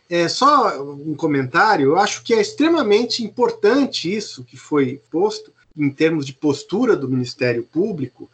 É, 0.10 0.28
só 0.28 0.82
um 0.82 1.16
comentário, 1.16 1.92
eu 1.92 1.98
acho 1.98 2.22
que 2.22 2.34
é 2.34 2.42
extremamente 2.42 3.24
importante 3.24 4.14
isso 4.14 4.44
que 4.44 4.58
foi 4.58 5.02
posto 5.10 5.54
em 5.78 5.90
termos 5.90 6.26
de 6.26 6.34
postura 6.34 6.96
do 6.96 7.08
Ministério 7.08 7.64
Público, 7.64 8.30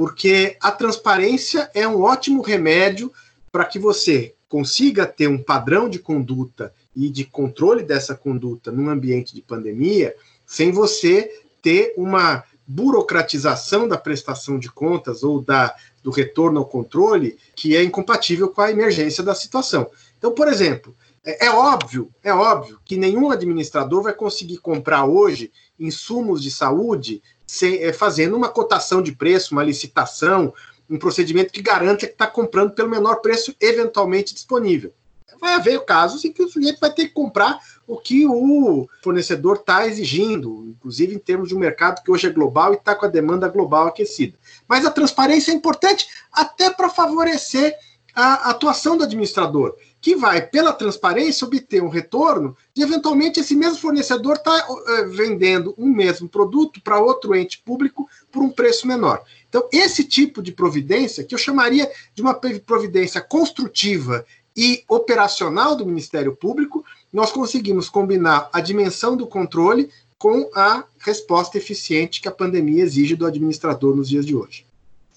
porque 0.00 0.56
a 0.62 0.72
transparência 0.72 1.70
é 1.74 1.86
um 1.86 2.00
ótimo 2.00 2.40
remédio 2.40 3.12
para 3.52 3.66
que 3.66 3.78
você 3.78 4.34
consiga 4.48 5.04
ter 5.04 5.28
um 5.28 5.36
padrão 5.36 5.90
de 5.90 5.98
conduta 5.98 6.72
e 6.96 7.10
de 7.10 7.26
controle 7.26 7.82
dessa 7.82 8.14
conduta 8.14 8.72
num 8.72 8.88
ambiente 8.88 9.34
de 9.34 9.42
pandemia, 9.42 10.16
sem 10.46 10.72
você 10.72 11.42
ter 11.60 11.92
uma 11.98 12.42
burocratização 12.66 13.86
da 13.86 13.98
prestação 13.98 14.58
de 14.58 14.72
contas 14.72 15.22
ou 15.22 15.42
da, 15.42 15.76
do 16.02 16.10
retorno 16.10 16.60
ao 16.60 16.66
controle 16.66 17.36
que 17.54 17.76
é 17.76 17.84
incompatível 17.84 18.48
com 18.48 18.62
a 18.62 18.70
emergência 18.70 19.22
da 19.22 19.34
situação. 19.34 19.86
Então, 20.16 20.32
por 20.32 20.48
exemplo, 20.48 20.96
é, 21.22 21.44
é, 21.44 21.50
óbvio, 21.50 22.10
é 22.24 22.32
óbvio 22.32 22.80
que 22.86 22.96
nenhum 22.96 23.30
administrador 23.30 24.02
vai 24.02 24.14
conseguir 24.14 24.56
comprar 24.56 25.04
hoje 25.04 25.52
insumos 25.78 26.42
de 26.42 26.50
saúde 26.50 27.22
sem, 27.50 27.82
é, 27.82 27.92
fazendo 27.92 28.36
uma 28.36 28.48
cotação 28.48 29.02
de 29.02 29.10
preço, 29.10 29.52
uma 29.52 29.64
licitação, 29.64 30.54
um 30.88 30.96
procedimento 30.96 31.52
que 31.52 31.60
garanta 31.60 32.06
que 32.06 32.12
está 32.12 32.26
comprando 32.26 32.72
pelo 32.72 32.88
menor 32.88 33.16
preço 33.16 33.54
eventualmente 33.60 34.32
disponível. 34.32 34.92
Vai 35.40 35.54
haver 35.54 35.84
casos 35.84 36.24
em 36.24 36.32
que 36.32 36.42
o 36.42 36.48
sujeito 36.48 36.78
vai 36.78 36.92
ter 36.92 37.06
que 37.06 37.14
comprar 37.14 37.58
o 37.88 37.96
que 37.96 38.24
o 38.26 38.86
fornecedor 39.02 39.56
está 39.56 39.86
exigindo, 39.86 40.66
inclusive 40.68 41.14
em 41.14 41.18
termos 41.18 41.48
de 41.48 41.56
um 41.56 41.58
mercado 41.58 42.04
que 42.04 42.10
hoje 42.10 42.28
é 42.28 42.30
global 42.30 42.72
e 42.72 42.76
está 42.76 42.94
com 42.94 43.06
a 43.06 43.08
demanda 43.08 43.48
global 43.48 43.88
aquecida. 43.88 44.38
Mas 44.68 44.86
a 44.86 44.90
transparência 44.90 45.50
é 45.50 45.54
importante 45.54 46.06
até 46.32 46.70
para 46.70 46.88
favorecer 46.88 47.74
a 48.14 48.50
atuação 48.50 48.96
do 48.96 49.04
administrador 49.04 49.76
que 50.00 50.16
vai, 50.16 50.40
pela 50.40 50.72
transparência, 50.72 51.46
obter 51.46 51.82
um 51.82 51.88
retorno 51.88 52.56
de 52.74 52.82
eventualmente 52.82 53.40
esse 53.40 53.54
mesmo 53.54 53.78
fornecedor 53.78 54.36
estar 54.36 54.62
tá, 54.62 54.72
uh, 54.72 55.10
vendendo 55.10 55.74
um 55.76 55.86
mesmo 55.86 56.28
produto 56.28 56.80
para 56.82 56.98
outro 56.98 57.34
ente 57.34 57.58
público 57.58 58.08
por 58.32 58.42
um 58.42 58.48
preço 58.48 58.86
menor. 58.86 59.22
Então, 59.48 59.68
esse 59.70 60.04
tipo 60.04 60.40
de 60.42 60.52
providência, 60.52 61.24
que 61.24 61.34
eu 61.34 61.38
chamaria 61.38 61.90
de 62.14 62.22
uma 62.22 62.34
providência 62.34 63.20
construtiva 63.20 64.24
e 64.56 64.82
operacional 64.88 65.76
do 65.76 65.86
Ministério 65.86 66.34
Público, 66.34 66.84
nós 67.12 67.30
conseguimos 67.30 67.88
combinar 67.88 68.48
a 68.52 68.60
dimensão 68.60 69.16
do 69.16 69.26
controle 69.26 69.90
com 70.18 70.50
a 70.54 70.84
resposta 70.98 71.58
eficiente 71.58 72.20
que 72.20 72.28
a 72.28 72.32
pandemia 72.32 72.82
exige 72.82 73.16
do 73.16 73.26
administrador 73.26 73.96
nos 73.96 74.08
dias 74.08 74.24
de 74.24 74.34
hoje. 74.34 74.69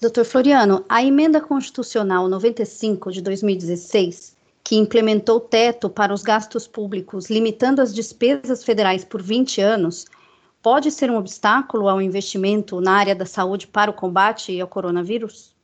Doutor 0.04 0.26
Floriano, 0.26 0.84
a 0.86 1.02
emenda 1.02 1.40
constitucional 1.40 2.28
95 2.28 3.10
de 3.10 3.22
2016 3.22 4.36
que 4.62 4.76
implementou 4.76 5.40
teto 5.40 5.88
para 5.88 6.12
os 6.12 6.22
gastos 6.22 6.66
públicos, 6.66 7.30
limitando 7.30 7.80
as 7.80 7.94
despesas 7.94 8.62
federais 8.62 9.02
por 9.02 9.22
20 9.22 9.62
anos, 9.62 10.04
pode 10.62 10.90
ser 10.90 11.10
um 11.10 11.16
obstáculo 11.16 11.88
ao 11.88 12.02
investimento 12.02 12.82
na 12.82 12.92
área 12.92 13.14
da 13.14 13.24
saúde 13.24 13.66
para 13.66 13.90
o 13.90 13.94
combate 13.94 14.60
ao 14.60 14.68
coronavírus? 14.68 15.54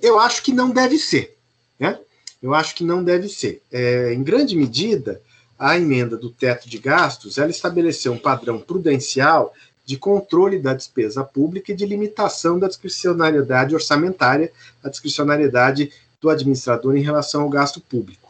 Eu 0.00 0.20
acho 0.20 0.44
que 0.44 0.52
não 0.52 0.70
deve 0.70 0.96
ser. 0.96 1.36
Né? 1.76 1.98
Eu 2.40 2.54
acho 2.54 2.76
que 2.76 2.84
não 2.84 3.02
deve 3.02 3.28
ser. 3.28 3.62
É, 3.72 4.14
em 4.14 4.22
grande 4.22 4.54
medida, 4.54 5.20
a 5.58 5.76
emenda 5.76 6.16
do 6.16 6.30
teto 6.30 6.68
de 6.68 6.78
gastos 6.78 7.36
ela 7.36 7.50
estabeleceu 7.50 8.12
um 8.12 8.18
padrão 8.18 8.60
prudencial 8.60 9.52
de 9.88 9.96
controle 9.96 10.58
da 10.58 10.74
despesa 10.74 11.24
pública 11.24 11.72
e 11.72 11.74
de 11.74 11.86
limitação 11.86 12.58
da 12.58 12.68
discricionariedade 12.68 13.74
orçamentária, 13.74 14.52
a 14.84 14.88
discricionariedade 14.88 15.90
do 16.20 16.28
administrador 16.28 16.94
em 16.96 17.02
relação 17.02 17.42
ao 17.42 17.48
gasto 17.48 17.80
público 17.80 18.28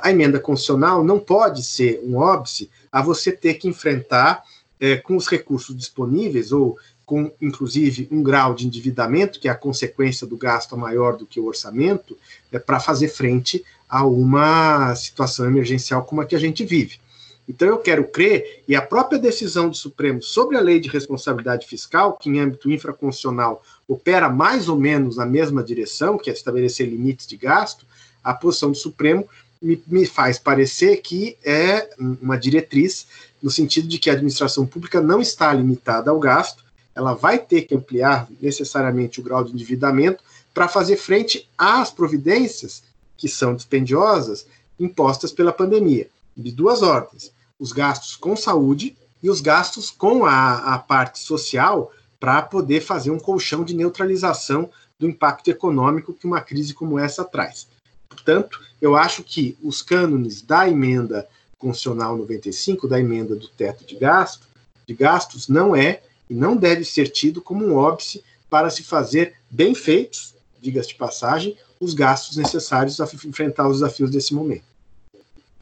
a 0.00 0.10
emenda 0.10 0.40
constitucional 0.40 1.04
não 1.04 1.18
pode 1.18 1.62
ser 1.62 2.00
um 2.02 2.16
óbice 2.16 2.70
a 2.90 3.02
você 3.02 3.30
ter 3.30 3.54
que 3.54 3.68
enfrentar 3.68 4.42
é, 4.80 4.96
com 4.96 5.16
os 5.16 5.28
recursos 5.28 5.76
disponíveis 5.76 6.50
ou 6.50 6.78
com, 7.04 7.30
inclusive, 7.40 8.08
um 8.10 8.22
grau 8.22 8.54
de 8.54 8.66
endividamento, 8.66 9.38
que 9.38 9.48
é 9.48 9.50
a 9.50 9.54
consequência 9.54 10.26
do 10.26 10.36
gasto 10.36 10.76
maior 10.76 11.16
do 11.16 11.26
que 11.26 11.38
o 11.38 11.44
orçamento, 11.44 12.16
é, 12.50 12.58
para 12.58 12.80
fazer 12.80 13.08
frente 13.08 13.62
a 13.88 14.04
uma 14.04 14.94
situação 14.94 15.46
emergencial 15.46 16.04
como 16.04 16.22
a 16.22 16.26
que 16.26 16.34
a 16.34 16.40
gente 16.40 16.64
vive. 16.64 16.98
Então, 17.48 17.68
eu 17.68 17.78
quero 17.78 18.04
crer, 18.08 18.64
e 18.66 18.74
a 18.74 18.82
própria 18.82 19.18
decisão 19.18 19.68
do 19.68 19.76
Supremo 19.76 20.20
sobre 20.20 20.56
a 20.56 20.60
lei 20.60 20.80
de 20.80 20.88
responsabilidade 20.88 21.66
fiscal, 21.66 22.14
que 22.14 22.28
em 22.28 22.40
âmbito 22.40 22.70
infraconstitucional 22.70 23.62
opera 23.86 24.28
mais 24.28 24.68
ou 24.68 24.76
menos 24.76 25.16
na 25.16 25.24
mesma 25.24 25.62
direção, 25.62 26.18
que 26.18 26.28
é 26.28 26.32
estabelecer 26.32 26.88
limites 26.88 27.26
de 27.26 27.36
gasto, 27.36 27.86
a 28.22 28.34
posição 28.34 28.72
do 28.72 28.76
Supremo 28.76 29.28
me, 29.62 29.82
me 29.86 30.04
faz 30.06 30.38
parecer 30.38 30.96
que 30.98 31.36
é 31.44 31.88
uma 31.98 32.36
diretriz 32.36 33.06
no 33.42 33.50
sentido 33.50 33.86
de 33.86 33.98
que 33.98 34.10
a 34.10 34.14
administração 34.14 34.66
pública 34.66 35.00
não 35.00 35.20
está 35.20 35.52
limitada 35.52 36.10
ao 36.10 36.18
gasto, 36.18 36.64
ela 36.94 37.14
vai 37.14 37.38
ter 37.38 37.62
que 37.62 37.74
ampliar 37.74 38.26
necessariamente 38.40 39.20
o 39.20 39.22
grau 39.22 39.44
de 39.44 39.52
endividamento 39.52 40.24
para 40.52 40.66
fazer 40.66 40.96
frente 40.96 41.48
às 41.56 41.90
providências 41.90 42.82
que 43.16 43.28
são 43.28 43.54
dispendiosas 43.54 44.46
impostas 44.80 45.30
pela 45.30 45.52
pandemia, 45.52 46.08
de 46.36 46.50
duas 46.50 46.82
ordens: 46.82 47.30
os 47.58 47.72
gastos 47.72 48.16
com 48.16 48.36
saúde 48.36 48.96
e 49.22 49.30
os 49.30 49.40
gastos 49.40 49.90
com 49.90 50.24
a, 50.24 50.74
a 50.74 50.78
parte 50.78 51.18
social 51.18 51.92
para 52.18 52.42
poder 52.42 52.80
fazer 52.80 53.10
um 53.10 53.18
colchão 53.18 53.64
de 53.64 53.74
neutralização 53.74 54.70
do 54.98 55.06
impacto 55.06 55.48
econômico 55.48 56.14
que 56.14 56.26
uma 56.26 56.40
crise 56.40 56.72
como 56.72 56.98
essa 56.98 57.24
traz. 57.24 57.68
Portanto, 58.08 58.60
eu 58.80 58.96
acho 58.96 59.22
que 59.22 59.56
os 59.62 59.82
cânones 59.82 60.40
da 60.42 60.68
emenda 60.68 61.28
constitucional 61.58 62.16
95, 62.16 62.88
da 62.88 62.98
emenda 62.98 63.34
do 63.34 63.48
teto 63.48 63.84
de 63.84 63.96
gasto, 63.96 64.46
de 64.86 64.94
gastos, 64.94 65.48
não 65.48 65.74
é 65.74 66.02
e 66.28 66.34
não 66.34 66.56
deve 66.56 66.84
ser 66.84 67.08
tido 67.08 67.40
como 67.40 67.64
um 67.64 67.74
óbice 67.74 68.22
para 68.48 68.70
se 68.70 68.82
fazer 68.82 69.34
bem 69.50 69.74
feitos, 69.74 70.34
diga-se 70.60 70.88
de 70.88 70.94
passagem, 70.94 71.56
os 71.80 71.94
gastos 71.94 72.36
necessários 72.36 73.00
a 73.00 73.04
enfrentar 73.24 73.68
os 73.68 73.80
desafios 73.80 74.10
desse 74.10 74.34
momento. 74.34 74.64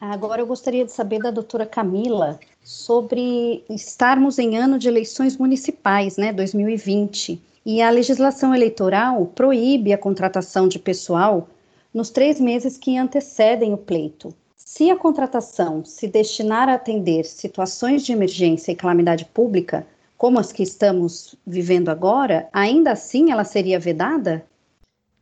Agora 0.00 0.42
eu 0.42 0.46
gostaria 0.46 0.84
de 0.84 0.92
saber 0.92 1.20
da 1.20 1.30
doutora 1.30 1.64
Camila 1.64 2.38
sobre 2.62 3.64
estarmos 3.70 4.38
em 4.38 4.56
ano 4.56 4.78
de 4.78 4.88
eleições 4.88 5.36
municipais, 5.36 6.16
né, 6.16 6.32
2020, 6.32 7.40
e 7.64 7.80
a 7.80 7.90
legislação 7.90 8.54
eleitoral 8.54 9.26
proíbe 9.34 9.92
a 9.92 9.98
contratação 9.98 10.68
de 10.68 10.78
pessoal 10.78 11.48
nos 11.92 12.10
três 12.10 12.40
meses 12.40 12.76
que 12.76 12.98
antecedem 12.98 13.72
o 13.72 13.78
pleito. 13.78 14.34
Se 14.56 14.90
a 14.90 14.96
contratação 14.96 15.84
se 15.84 16.08
destinar 16.08 16.68
a 16.68 16.74
atender 16.74 17.24
situações 17.24 18.04
de 18.04 18.12
emergência 18.12 18.72
e 18.72 18.76
calamidade 18.76 19.24
pública, 19.26 19.86
como 20.16 20.38
as 20.38 20.52
que 20.52 20.62
estamos 20.62 21.34
vivendo 21.46 21.90
agora, 21.90 22.48
ainda 22.52 22.92
assim 22.92 23.30
ela 23.30 23.44
seria 23.44 23.78
vedada? 23.78 24.44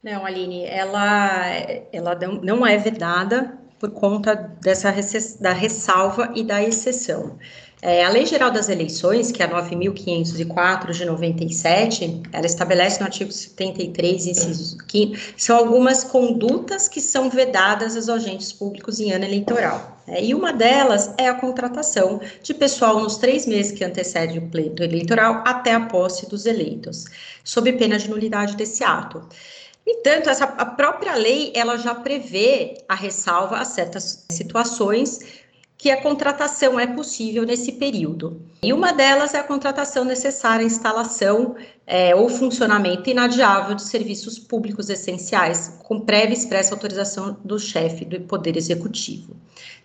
Não, 0.03 0.25
Aline, 0.25 0.65
ela, 0.65 1.49
ela 1.93 2.19
não 2.43 2.67
é 2.67 2.77
vedada 2.77 3.59
por 3.83 3.91
conta 3.91 4.37
dessa 4.61 4.95
da 5.41 5.53
ressalva 5.53 6.31
e 6.37 6.45
da 6.45 6.63
exceção. 6.63 7.37
É, 7.85 8.05
a 8.05 8.09
Lei 8.11 8.25
Geral 8.25 8.53
das 8.53 8.69
Eleições, 8.69 9.33
que 9.33 9.43
é 9.43 9.47
a 9.47 9.51
9.504 9.51 10.93
de 10.93 11.05
97, 11.05 12.23
ela 12.33 12.47
estabelece 12.47 13.01
no 13.01 13.07
artigo 13.07 13.33
73, 13.33 14.27
inciso 14.29 14.79
5, 14.89 15.17
são 15.37 15.57
algumas 15.57 16.05
condutas 16.05 16.87
que 16.87 17.01
são 17.01 17.29
vedadas 17.29 17.97
aos 17.97 18.09
agentes 18.09 18.53
públicos 18.53 19.01
em 19.01 19.11
ano 19.11 19.25
eleitoral. 19.25 20.01
É, 20.07 20.25
e 20.25 20.33
uma 20.33 20.53
delas 20.53 21.13
é 21.19 21.29
a 21.29 21.35
contratação 21.35 22.21
de 22.41 22.55
pessoal 22.55 23.01
nos 23.01 23.17
três 23.17 23.47
meses 23.47 23.73
que 23.73 23.85
antecede 23.85 24.39
o 24.39 24.49
pleito 24.49 24.85
eleitoral 24.85 25.43
até 25.45 25.75
a 25.75 25.81
posse 25.81 26.29
dos 26.29 26.47
eleitos, 26.47 27.07
sob 27.43 27.73
pena 27.73 27.99
de 27.99 28.09
nulidade 28.09 28.55
desse 28.55 28.85
ato. 28.85 29.27
Entanto, 29.87 30.31
essa, 30.31 30.45
a 30.45 30.67
própria 30.67 31.15
lei 31.15 31.53
ela 31.55 31.77
já 31.77 31.95
prevê 31.95 32.75
a 32.89 32.95
ressalva 32.95 33.59
a 33.59 33.65
certas 33.65 34.27
situações 34.31 35.43
que 35.83 35.91
a 35.91 36.01
contratação 36.01 36.79
é 36.79 36.87
possível 36.87 37.45
nesse 37.45 37.73
período. 37.73 38.41
E 38.63 38.73
uma 38.73 38.93
delas 38.93 39.35
é 39.35 39.41
a 39.41 39.43
contratação 39.43 40.05
necessária 40.05 40.63
à 40.63 40.67
instalação 40.67 41.57
é, 41.85 42.15
ou 42.15 42.29
funcionamento 42.29 43.11
inadiável 43.11 43.75
de 43.75 43.83
serviços 43.83 44.39
públicos 44.39 44.89
essenciais, 44.89 45.81
com 45.83 45.99
prévia 45.99 46.35
expressa 46.35 46.73
autorização 46.73 47.37
do 47.45 47.59
chefe 47.59 48.05
do 48.05 48.21
Poder 48.21 48.57
Executivo. 48.57 49.37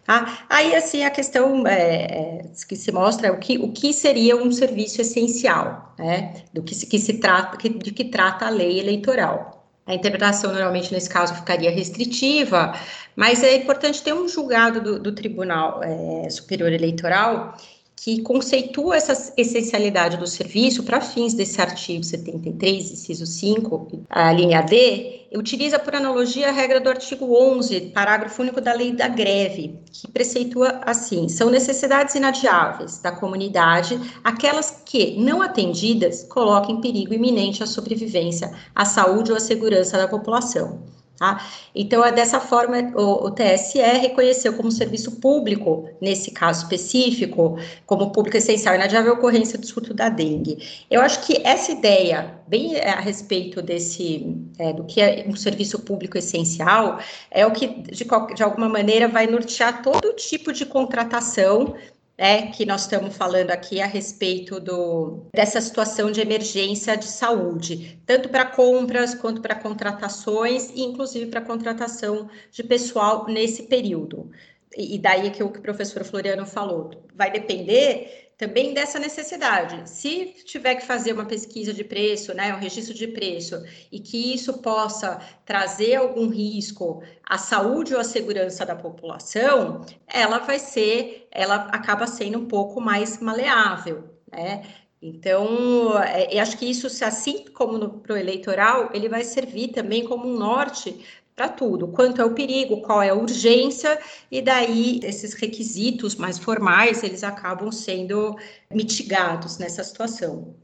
Tá? 0.05 0.45
Aí, 0.47 0.75
assim, 0.75 1.03
a 1.03 1.09
questão 1.09 1.65
é, 1.65 2.03
é, 2.03 2.45
que 2.67 2.75
se 2.75 2.91
mostra 2.91 3.29
é 3.29 3.31
o 3.31 3.39
que, 3.39 3.57
o 3.57 3.71
que 3.71 3.91
seria 3.91 4.37
um 4.37 4.51
serviço 4.51 5.01
essencial, 5.01 5.95
né? 5.97 6.43
Do 6.53 6.61
que 6.61 6.75
se, 6.75 6.85
que 6.85 6.99
se 6.99 7.15
trata, 7.15 7.57
que, 7.57 7.69
de 7.69 7.91
que 7.91 8.05
trata 8.05 8.45
a 8.45 8.49
lei 8.49 8.79
eleitoral. 8.79 9.56
A 9.87 9.95
interpretação, 9.95 10.51
normalmente, 10.51 10.93
nesse 10.93 11.09
caso, 11.09 11.33
ficaria 11.33 11.71
restritiva, 11.71 12.73
mas 13.15 13.41
é 13.41 13.55
importante 13.55 14.03
ter 14.03 14.13
um 14.13 14.27
julgado 14.27 14.81
do, 14.81 14.99
do 14.99 15.13
Tribunal 15.13 15.81
é, 15.81 16.29
Superior 16.29 16.71
Eleitoral 16.73 17.55
que 17.97 18.21
conceitua 18.21 18.95
essa 18.95 19.33
essencialidade 19.35 20.17
do 20.17 20.27
serviço 20.27 20.83
para 20.83 21.01
fins 21.01 21.33
desse 21.33 21.59
artigo 21.59 22.03
73, 22.03 22.91
inciso 22.91 23.25
5, 23.25 24.05
a 24.07 24.31
linha 24.31 24.61
D, 24.61 25.27
utiliza 25.35 25.79
por 25.79 25.95
analogia 25.95 26.49
a 26.49 26.51
regra 26.51 26.79
do 26.79 26.89
artigo 26.89 27.35
11, 27.35 27.91
parágrafo 27.93 28.41
único 28.41 28.61
da 28.61 28.71
lei 28.71 28.91
da 28.91 29.07
greve, 29.07 29.79
que 29.91 30.09
preceitua 30.09 30.79
assim: 30.85 31.27
são 31.27 31.49
necessidades 31.49 32.13
inadiáveis 32.13 32.99
da 32.99 33.11
comunidade 33.11 33.99
aquelas 34.23 34.83
que, 34.85 35.17
não 35.19 35.41
atendidas, 35.41 36.23
coloquem 36.23 36.75
em 36.75 36.81
perigo 36.81 37.13
iminente 37.13 37.63
a 37.63 37.67
sobrevivência, 37.67 38.51
a 38.75 38.85
saúde 38.85 39.31
ou 39.31 39.37
a 39.37 39.41
segurança 39.41 39.97
da 39.97 40.07
população. 40.07 40.96
Tá? 41.17 41.43
Então, 41.73 42.05
é 42.05 42.11
dessa 42.11 42.39
forma, 42.39 42.77
o, 42.95 43.25
o, 43.25 43.31
TSE 43.31 43.79
reconheceu 43.79 44.53
como 44.53 44.71
serviço 44.71 45.19
público, 45.19 45.89
nesse 45.99 46.29
caso 46.29 46.63
específico, 46.63 47.57
como 47.87 48.11
público 48.11 48.37
essencial 48.37 48.75
e 48.75 48.77
inadiável 48.77 49.13
ocorrência 49.13 49.57
do 49.57 49.65
surto 49.65 49.95
da 49.95 50.09
dengue. 50.09 50.59
Eu 50.91 51.01
acho 51.01 51.25
que 51.25 51.41
essa 51.43 51.71
ideia, 51.71 52.35
bem 52.47 52.75
é, 52.75 52.89
a 52.89 52.99
respeito 52.99 53.63
desse, 53.63 54.37
é, 54.59 54.71
do 54.71 54.83
que 54.83 55.01
é 55.01 55.25
um 55.27 55.35
serviço 55.35 55.79
público 55.79 56.19
essencial, 56.19 56.99
é 57.31 57.47
o 57.47 57.51
que, 57.51 57.65
de, 57.65 58.05
de 58.35 58.43
alguma 58.43 58.69
maneira, 58.69 59.07
vai 59.07 59.25
nortear 59.25 59.81
todo 59.81 60.13
tipo 60.13 60.53
de 60.53 60.67
contratação 60.67 61.73
é, 62.17 62.47
que 62.47 62.65
nós 62.65 62.81
estamos 62.81 63.15
falando 63.15 63.51
aqui 63.51 63.79
a 63.79 63.85
respeito 63.85 64.59
do, 64.59 65.27
dessa 65.33 65.61
situação 65.61 66.11
de 66.11 66.19
emergência 66.19 66.97
de 66.97 67.05
saúde, 67.05 68.01
tanto 68.05 68.29
para 68.29 68.45
compras 68.45 69.13
quanto 69.13 69.41
para 69.41 69.55
contratações, 69.55 70.71
e 70.71 70.81
inclusive 70.81 71.27
para 71.27 71.41
contratação 71.41 72.29
de 72.51 72.63
pessoal 72.63 73.27
nesse 73.27 73.63
período. 73.63 74.31
E, 74.75 74.95
e 74.95 74.99
daí 74.99 75.29
que 75.29 75.43
o 75.43 75.51
que 75.51 75.59
o 75.59 75.61
professor 75.61 76.03
Floriano 76.03 76.45
falou, 76.45 76.89
vai 77.15 77.31
depender 77.31 78.26
também 78.37 78.73
dessa 78.73 78.99
necessidade. 78.99 79.89
Se 79.89 80.25
tiver 80.45 80.75
que 80.75 80.85
fazer 80.85 81.13
uma 81.13 81.25
pesquisa 81.25 81.73
de 81.73 81.83
preço, 81.83 82.33
né, 82.33 82.53
um 82.53 82.59
registro 82.59 82.93
de 82.93 83.07
preço, 83.07 83.63
e 83.91 83.99
que 83.99 84.33
isso 84.33 84.59
possa 84.59 85.19
trazer 85.43 85.95
algum 85.95 86.29
risco 86.29 87.01
à 87.23 87.37
saúde 87.37 87.95
ou 87.95 87.99
à 87.99 88.03
segurança 88.03 88.65
da 88.65 88.75
população, 88.75 89.83
ela 90.07 90.37
vai 90.37 90.59
ser, 90.59 91.27
ela 91.31 91.55
acaba 91.71 92.05
sendo 92.05 92.37
um 92.37 92.45
pouco 92.45 92.79
mais 92.79 93.19
maleável, 93.19 94.03
né? 94.31 94.63
Então, 94.99 96.01
é, 96.01 96.35
eu 96.35 96.41
acho 96.41 96.57
que 96.57 96.65
isso, 96.65 96.87
assim 97.05 97.45
como 97.53 97.99
para 97.99 98.15
o 98.15 98.17
eleitoral, 98.17 98.89
ele 98.93 99.07
vai 99.07 99.23
servir 99.23 99.69
também 99.69 100.03
como 100.03 100.27
um 100.27 100.37
norte 100.37 101.05
para 101.37 101.49
tudo, 101.49 101.87
quanto 101.89 102.19
é 102.19 102.25
o 102.25 102.33
perigo, 102.33 102.81
qual 102.81 102.99
é 102.99 103.09
a 103.09 103.13
urgência, 103.13 103.99
e 104.31 104.41
daí 104.41 104.99
esses 105.03 105.35
requisitos 105.35 106.15
mais 106.15 106.39
formais, 106.39 107.03
eles 107.03 107.23
acabam 107.23 107.71
sendo 107.71 108.35
mitigados 108.71 109.59
nessa 109.59 109.83
situação. 109.83 110.55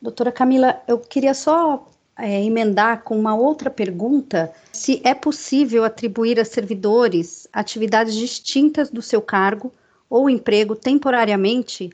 Doutora 0.00 0.30
Camila, 0.30 0.82
eu 0.86 0.98
queria 0.98 1.32
só 1.32 1.88
é, 2.18 2.44
emendar 2.44 3.04
com 3.04 3.18
uma 3.18 3.34
outra 3.34 3.70
pergunta, 3.70 4.52
se 4.70 5.00
é 5.02 5.14
possível 5.14 5.82
atribuir 5.82 6.38
a 6.38 6.44
servidores 6.44 7.48
atividades 7.50 8.14
distintas 8.14 8.90
do 8.90 9.00
seu 9.00 9.22
cargo 9.22 9.72
ou 10.10 10.28
emprego 10.28 10.76
temporariamente 10.76 11.88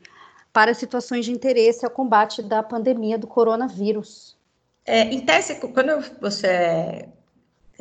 para 0.53 0.75
situações 0.75 1.25
de 1.25 1.31
interesse 1.31 1.85
ao 1.85 1.91
combate 1.91 2.43
da 2.43 2.65
pandemia 2.65 3.17
do 3.17 3.29
coronavírus. 3.29 4.37
É, 4.85 5.03
em 5.05 5.21
tese, 5.21 5.55
quando 5.61 6.05
você 6.21 6.47
é, 6.49 7.09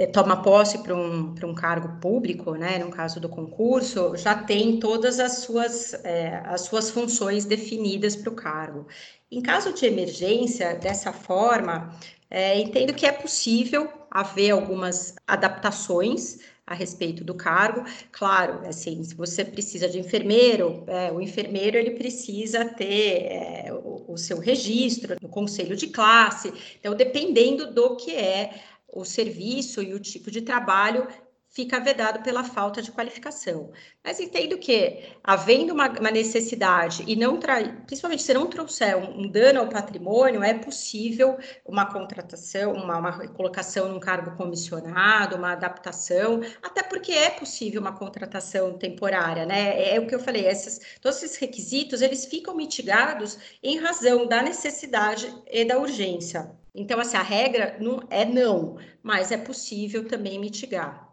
toma 0.07 0.41
posse 0.41 0.79
para 0.79 0.95
um, 0.95 1.33
um 1.43 1.53
cargo 1.53 1.99
público, 1.99 2.53
né, 2.53 2.79
no 2.79 2.89
caso 2.89 3.19
do 3.19 3.29
concurso, 3.29 4.15
já 4.15 4.35
tem 4.35 4.79
todas 4.79 5.19
as 5.19 5.39
suas, 5.39 5.93
é, 6.03 6.41
as 6.45 6.61
suas 6.61 6.89
funções 6.89 7.45
definidas 7.45 8.15
para 8.15 8.31
o 8.31 8.35
cargo. 8.35 8.87
Em 9.31 9.41
caso 9.41 9.73
de 9.73 9.85
emergência, 9.85 10.75
dessa 10.75 11.13
forma, 11.13 11.93
é, 12.29 12.59
entendo 12.59 12.93
que 12.93 13.05
é 13.05 13.11
possível 13.11 13.89
haver 14.09 14.51
algumas 14.51 15.15
adaptações 15.27 16.39
a 16.65 16.73
respeito 16.73 17.23
do 17.23 17.33
cargo. 17.33 17.83
Claro, 18.11 18.67
assim, 18.67 19.03
se 19.03 19.13
você 19.13 19.43
precisa 19.43 19.89
de 19.89 19.99
enfermeiro, 19.99 20.83
é, 20.87 21.11
o 21.11 21.21
enfermeiro 21.21 21.77
ele 21.77 21.91
precisa 21.91 22.65
ter 22.65 23.25
é, 23.25 23.73
o, 23.73 24.13
o, 24.13 24.17
seu 24.17 24.39
registro 24.39 25.15
no 25.21 25.27
conselho 25.27 25.75
de 25.75 25.87
classe. 25.87 26.53
Então, 26.79 26.95
dependendo 26.95 27.73
do 27.73 27.97
que 27.97 28.15
é 28.15 28.61
o 28.91 29.05
serviço 29.05 29.81
e 29.81 29.93
o 29.93 29.99
tipo 29.99 30.29
de 30.29 30.41
trabalho 30.41 31.07
fica 31.51 31.79
vedado 31.81 32.23
pela 32.23 32.43
falta 32.43 32.81
de 32.81 32.91
qualificação. 32.91 33.71
Mas 34.03 34.19
entendo 34.19 34.57
que, 34.57 35.03
havendo 35.21 35.73
uma, 35.73 35.89
uma 35.89 36.09
necessidade 36.09 37.03
e 37.05 37.15
não 37.15 37.37
trai, 37.37 37.83
principalmente 37.85 38.23
se 38.23 38.33
não 38.33 38.47
trouxer 38.47 38.95
um, 38.97 39.21
um, 39.21 39.27
dano 39.27 39.59
ao 39.59 39.67
patrimônio, 39.67 40.41
é 40.41 40.53
possível 40.53 41.37
uma 41.65 41.85
contratação, 41.85 42.71
uma, 42.73 42.97
uma 42.97 43.27
colocação 43.27 43.89
num 43.89 43.99
cargo 43.99 44.35
comissionado, 44.37 45.35
uma 45.35 45.51
adaptação, 45.51 46.41
até 46.63 46.83
porque 46.83 47.11
é 47.11 47.29
possível 47.31 47.81
uma 47.81 47.97
contratação 47.97 48.77
temporária, 48.77 49.45
né? 49.45 49.77
É, 49.77 49.95
é 49.95 49.99
o 49.99 50.07
que 50.07 50.15
eu 50.15 50.19
falei, 50.19 50.45
essas, 50.45 50.79
todos 51.01 51.21
esses 51.21 51.37
requisitos, 51.37 52.01
eles 52.01 52.25
ficam 52.25 52.55
mitigados 52.55 53.37
em 53.61 53.77
razão 53.77 54.25
da 54.25 54.41
necessidade 54.41 55.33
e 55.51 55.65
da 55.65 55.77
urgência. 55.77 56.60
Então, 56.73 56.99
assim, 56.99 57.17
a 57.17 57.21
regra 57.21 57.75
não 57.79 58.01
é 58.09 58.25
não, 58.25 58.77
mas 59.03 59.31
é 59.31 59.37
possível 59.37 60.07
também 60.07 60.39
mitigar. 60.39 61.09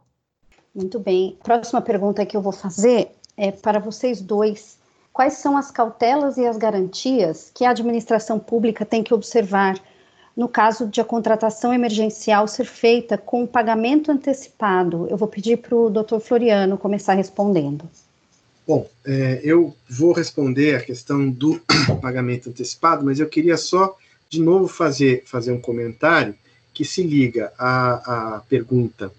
Muito 0.74 1.00
bem. 1.00 1.36
Próxima 1.42 1.80
pergunta 1.80 2.24
que 2.24 2.36
eu 2.36 2.42
vou 2.42 2.52
fazer 2.52 3.10
é 3.36 3.50
para 3.50 3.80
vocês 3.80 4.20
dois. 4.20 4.78
Quais 5.12 5.34
são 5.34 5.56
as 5.56 5.70
cautelas 5.70 6.36
e 6.36 6.46
as 6.46 6.56
garantias 6.56 7.50
que 7.52 7.64
a 7.64 7.70
administração 7.70 8.38
pública 8.38 8.84
tem 8.84 9.02
que 9.02 9.12
observar 9.12 9.80
no 10.36 10.48
caso 10.48 10.86
de 10.86 11.00
a 11.00 11.04
contratação 11.04 11.74
emergencial 11.74 12.46
ser 12.46 12.64
feita 12.64 13.18
com 13.18 13.44
pagamento 13.44 14.12
antecipado? 14.12 15.08
Eu 15.10 15.16
vou 15.16 15.26
pedir 15.26 15.58
para 15.58 15.74
o 15.74 15.90
doutor 15.90 16.20
Floriano 16.20 16.78
começar 16.78 17.14
respondendo. 17.14 17.90
Bom, 18.64 18.86
é, 19.04 19.40
eu 19.42 19.74
vou 19.88 20.12
responder 20.12 20.76
a 20.76 20.80
questão 20.80 21.28
do 21.28 21.60
pagamento 22.00 22.50
antecipado, 22.50 23.04
mas 23.04 23.18
eu 23.18 23.28
queria 23.28 23.56
só 23.56 23.96
de 24.28 24.40
novo 24.40 24.68
fazer, 24.68 25.22
fazer 25.26 25.52
um 25.52 25.60
comentário 25.60 26.34
que 26.72 26.84
se 26.84 27.02
liga 27.02 27.52
à, 27.58 28.36
à 28.36 28.40
pergunta 28.40 29.12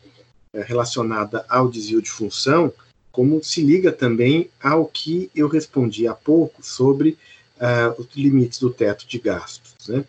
é, 0.53 0.61
relacionada 0.61 1.45
ao 1.49 1.69
desvio 1.69 2.01
de 2.01 2.09
função, 2.09 2.71
como 3.11 3.43
se 3.43 3.61
liga 3.61 3.91
também 3.91 4.49
ao 4.61 4.85
que 4.85 5.29
eu 5.35 5.47
respondi 5.47 6.07
há 6.07 6.13
pouco 6.13 6.63
sobre 6.63 7.17
uh, 7.57 8.01
os 8.01 8.07
limites 8.15 8.59
do 8.59 8.69
teto 8.69 9.07
de 9.07 9.19
gastos. 9.19 9.87
Né? 9.87 10.05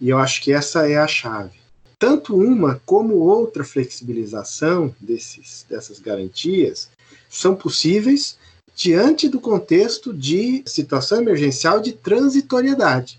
E 0.00 0.08
eu 0.08 0.18
acho 0.18 0.42
que 0.42 0.52
essa 0.52 0.88
é 0.88 0.96
a 0.96 1.06
chave. 1.06 1.58
Tanto 1.98 2.36
uma 2.36 2.80
como 2.86 3.14
outra 3.16 3.64
flexibilização 3.64 4.94
desses, 5.00 5.66
dessas 5.68 5.98
garantias 5.98 6.90
são 7.28 7.54
possíveis 7.54 8.38
diante 8.74 9.28
do 9.28 9.40
contexto 9.40 10.14
de 10.14 10.62
situação 10.66 11.18
emergencial 11.20 11.80
de 11.80 11.92
transitoriedade. 11.92 13.18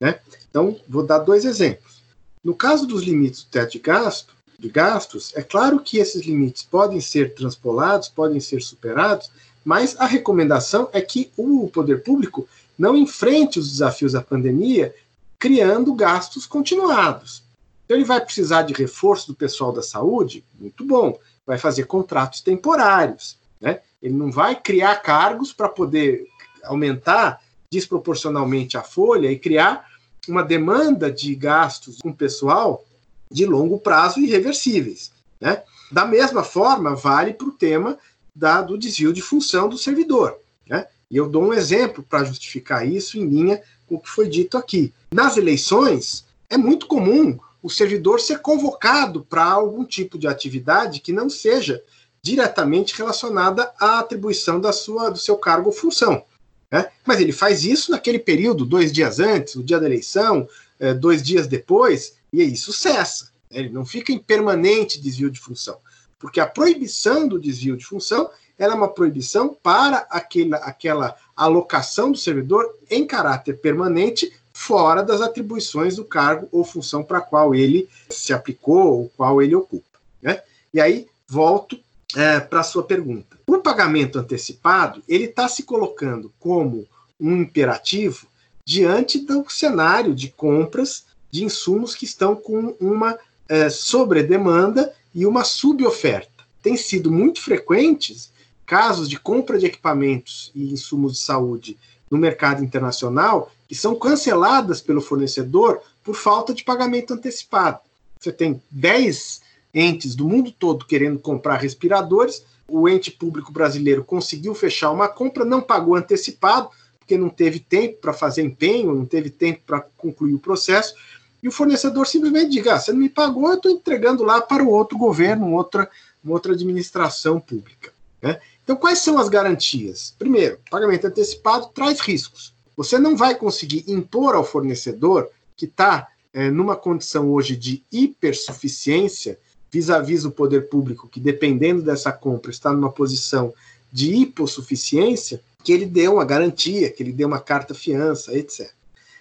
Né? 0.00 0.20
Então, 0.52 0.76
vou 0.86 1.02
dar 1.02 1.20
dois 1.20 1.46
exemplos. 1.46 2.02
No 2.44 2.54
caso 2.54 2.86
dos 2.86 3.02
limites 3.02 3.42
do 3.42 3.48
teto 3.48 3.72
de, 3.72 3.78
gasto, 3.78 4.34
de 4.58 4.68
gastos, 4.68 5.32
é 5.34 5.42
claro 5.42 5.80
que 5.80 5.96
esses 5.96 6.26
limites 6.26 6.62
podem 6.62 7.00
ser 7.00 7.32
transpolados, 7.32 8.10
podem 8.10 8.38
ser 8.38 8.60
superados, 8.60 9.30
mas 9.64 9.98
a 9.98 10.04
recomendação 10.04 10.90
é 10.92 11.00
que 11.00 11.32
o 11.38 11.68
poder 11.68 12.02
público 12.02 12.46
não 12.78 12.94
enfrente 12.94 13.58
os 13.58 13.70
desafios 13.70 14.12
da 14.12 14.20
pandemia 14.20 14.94
criando 15.38 15.94
gastos 15.94 16.44
continuados. 16.44 17.42
Então, 17.86 17.96
ele 17.96 18.04
vai 18.04 18.20
precisar 18.20 18.62
de 18.62 18.74
reforço 18.74 19.28
do 19.28 19.34
pessoal 19.34 19.72
da 19.72 19.82
saúde? 19.82 20.44
Muito 20.60 20.84
bom. 20.84 21.18
Vai 21.46 21.56
fazer 21.56 21.84
contratos 21.86 22.42
temporários. 22.42 23.38
Né? 23.58 23.80
Ele 24.02 24.14
não 24.14 24.30
vai 24.30 24.54
criar 24.54 24.96
cargos 24.96 25.50
para 25.50 25.68
poder 25.70 26.26
aumentar 26.64 27.40
desproporcionalmente 27.70 28.76
a 28.76 28.82
folha 28.82 29.32
e 29.32 29.38
criar 29.38 29.91
uma 30.28 30.42
demanda 30.42 31.10
de 31.10 31.34
gastos 31.34 31.98
com 32.00 32.12
pessoal 32.12 32.84
de 33.30 33.44
longo 33.46 33.78
prazo 33.78 34.20
irreversíveis. 34.20 35.12
Né? 35.40 35.62
Da 35.90 36.04
mesma 36.04 36.44
forma, 36.44 36.94
vale 36.94 37.34
para 37.34 37.48
o 37.48 37.52
tema 37.52 37.98
da, 38.34 38.62
do 38.62 38.78
desvio 38.78 39.12
de 39.12 39.20
função 39.20 39.68
do 39.68 39.76
servidor. 39.76 40.38
Né? 40.66 40.86
E 41.10 41.16
eu 41.16 41.28
dou 41.28 41.44
um 41.44 41.52
exemplo 41.52 42.02
para 42.02 42.24
justificar 42.24 42.86
isso 42.86 43.18
em 43.18 43.26
linha 43.26 43.62
com 43.86 43.96
o 43.96 44.00
que 44.00 44.08
foi 44.08 44.28
dito 44.28 44.56
aqui. 44.56 44.92
Nas 45.12 45.36
eleições, 45.36 46.24
é 46.48 46.56
muito 46.56 46.86
comum 46.86 47.38
o 47.62 47.70
servidor 47.70 48.20
ser 48.20 48.40
convocado 48.40 49.24
para 49.24 49.44
algum 49.44 49.84
tipo 49.84 50.18
de 50.18 50.26
atividade 50.26 51.00
que 51.00 51.12
não 51.12 51.28
seja 51.28 51.82
diretamente 52.22 52.96
relacionada 52.96 53.72
à 53.80 53.98
atribuição 53.98 54.60
da 54.60 54.72
sua, 54.72 55.10
do 55.10 55.18
seu 55.18 55.36
cargo 55.36 55.68
ou 55.68 55.72
função. 55.72 56.24
Né? 56.72 56.88
Mas 57.04 57.20
ele 57.20 57.32
faz 57.32 57.64
isso 57.64 57.90
naquele 57.90 58.18
período, 58.18 58.64
dois 58.64 58.90
dias 58.90 59.20
antes, 59.20 59.54
o 59.54 59.62
dia 59.62 59.78
da 59.78 59.84
eleição, 59.84 60.48
é, 60.80 60.94
dois 60.94 61.22
dias 61.22 61.46
depois, 61.46 62.14
e 62.32 62.42
isso 62.42 62.72
cessa. 62.72 63.26
Né? 63.50 63.60
Ele 63.60 63.68
não 63.68 63.84
fica 63.84 64.10
em 64.10 64.18
permanente 64.18 65.00
desvio 65.00 65.30
de 65.30 65.38
função. 65.38 65.76
Porque 66.18 66.40
a 66.40 66.46
proibição 66.46 67.28
do 67.28 67.38
desvio 67.38 67.76
de 67.76 67.84
função 67.84 68.30
ela 68.58 68.74
é 68.74 68.76
uma 68.76 68.88
proibição 68.88 69.56
para 69.60 70.06
aquela, 70.08 70.56
aquela 70.58 71.16
alocação 71.36 72.12
do 72.12 72.18
servidor 72.18 72.78
em 72.88 73.06
caráter 73.06 73.58
permanente 73.58 74.32
fora 74.52 75.02
das 75.02 75.20
atribuições 75.20 75.96
do 75.96 76.04
cargo 76.04 76.48
ou 76.52 76.64
função 76.64 77.02
para 77.02 77.20
qual 77.20 77.54
ele 77.54 77.88
se 78.08 78.32
aplicou 78.32 79.00
ou 79.00 79.12
qual 79.16 79.42
ele 79.42 79.54
ocupa. 79.54 79.98
Né? 80.20 80.40
E 80.72 80.80
aí, 80.80 81.08
volto 81.26 81.78
é, 82.14 82.38
para 82.38 82.60
a 82.60 82.64
sua 82.64 82.84
pergunta. 82.84 83.41
O 83.52 83.58
pagamento 83.58 84.18
antecipado 84.18 85.02
ele 85.06 85.24
está 85.24 85.46
se 85.46 85.64
colocando 85.64 86.32
como 86.40 86.88
um 87.20 87.36
imperativo 87.42 88.26
diante 88.64 89.18
do 89.18 89.44
cenário 89.50 90.14
de 90.14 90.30
compras 90.30 91.04
de 91.30 91.44
insumos 91.44 91.94
que 91.94 92.06
estão 92.06 92.34
com 92.34 92.74
uma 92.80 93.18
é, 93.46 93.68
sobredemanda 93.68 94.90
e 95.14 95.26
uma 95.26 95.44
suboferta. 95.44 96.32
Tem 96.62 96.78
sido 96.78 97.12
muito 97.12 97.42
frequentes 97.42 98.32
casos 98.64 99.06
de 99.06 99.20
compra 99.20 99.58
de 99.58 99.66
equipamentos 99.66 100.50
e 100.54 100.72
insumos 100.72 101.12
de 101.12 101.18
saúde 101.18 101.76
no 102.10 102.16
mercado 102.16 102.64
internacional 102.64 103.52
que 103.68 103.74
são 103.74 103.94
canceladas 103.94 104.80
pelo 104.80 105.02
fornecedor 105.02 105.82
por 106.02 106.16
falta 106.16 106.54
de 106.54 106.64
pagamento 106.64 107.12
antecipado. 107.12 107.80
Você 108.18 108.32
tem 108.32 108.62
10 108.70 109.42
entes 109.74 110.14
do 110.14 110.26
mundo 110.26 110.50
todo 110.50 110.86
querendo 110.86 111.18
comprar 111.18 111.58
respiradores, 111.58 112.42
o 112.68 112.88
ente 112.88 113.10
público 113.10 113.52
brasileiro 113.52 114.04
conseguiu 114.04 114.54
fechar 114.54 114.90
uma 114.90 115.08
compra, 115.08 115.44
não 115.44 115.60
pagou 115.60 115.94
antecipado, 115.94 116.70
porque 116.98 117.18
não 117.18 117.28
teve 117.28 117.58
tempo 117.58 117.98
para 117.98 118.12
fazer 118.12 118.42
empenho, 118.42 118.94
não 118.94 119.04
teve 119.04 119.28
tempo 119.30 119.60
para 119.66 119.80
concluir 119.96 120.34
o 120.34 120.38
processo, 120.38 120.94
e 121.42 121.48
o 121.48 121.52
fornecedor 121.52 122.06
simplesmente 122.06 122.50
diga: 122.50 122.74
ah, 122.74 122.80
você 122.80 122.92
não 122.92 123.00
me 123.00 123.08
pagou, 123.08 123.48
eu 123.48 123.56
estou 123.56 123.70
entregando 123.70 124.22
lá 124.22 124.40
para 124.40 124.62
o 124.62 124.70
outro 124.70 124.96
governo, 124.96 125.52
outra, 125.52 125.90
uma 126.22 126.34
outra 126.34 126.52
administração 126.52 127.40
pública. 127.40 127.92
Né? 128.20 128.40
Então, 128.62 128.76
quais 128.76 129.00
são 129.00 129.18
as 129.18 129.28
garantias? 129.28 130.14
Primeiro, 130.16 130.60
pagamento 130.70 131.06
antecipado 131.06 131.68
traz 131.74 132.00
riscos. 132.00 132.54
Você 132.76 132.98
não 132.98 133.16
vai 133.16 133.34
conseguir 133.34 133.84
impor 133.88 134.34
ao 134.34 134.44
fornecedor 134.44 135.28
que 135.56 135.64
está 135.64 136.08
é, 136.32 136.50
numa 136.50 136.76
condição 136.76 137.30
hoje 137.30 137.56
de 137.56 137.82
hipersuficiência 137.90 139.38
vis-à-vis 139.72 140.26
o 140.26 140.30
poder 140.30 140.68
público, 140.68 141.08
que 141.08 141.18
dependendo 141.18 141.80
dessa 141.82 142.12
compra 142.12 142.50
está 142.50 142.70
numa 142.70 142.92
posição 142.92 143.54
de 143.90 144.14
hipossuficiência, 144.14 145.40
que 145.64 145.72
ele 145.72 145.86
dê 145.86 146.06
uma 146.08 146.24
garantia, 146.24 146.90
que 146.90 147.02
ele 147.02 147.12
dê 147.12 147.24
uma 147.24 147.40
carta 147.40 147.74
fiança, 147.74 148.36
etc. 148.36 148.70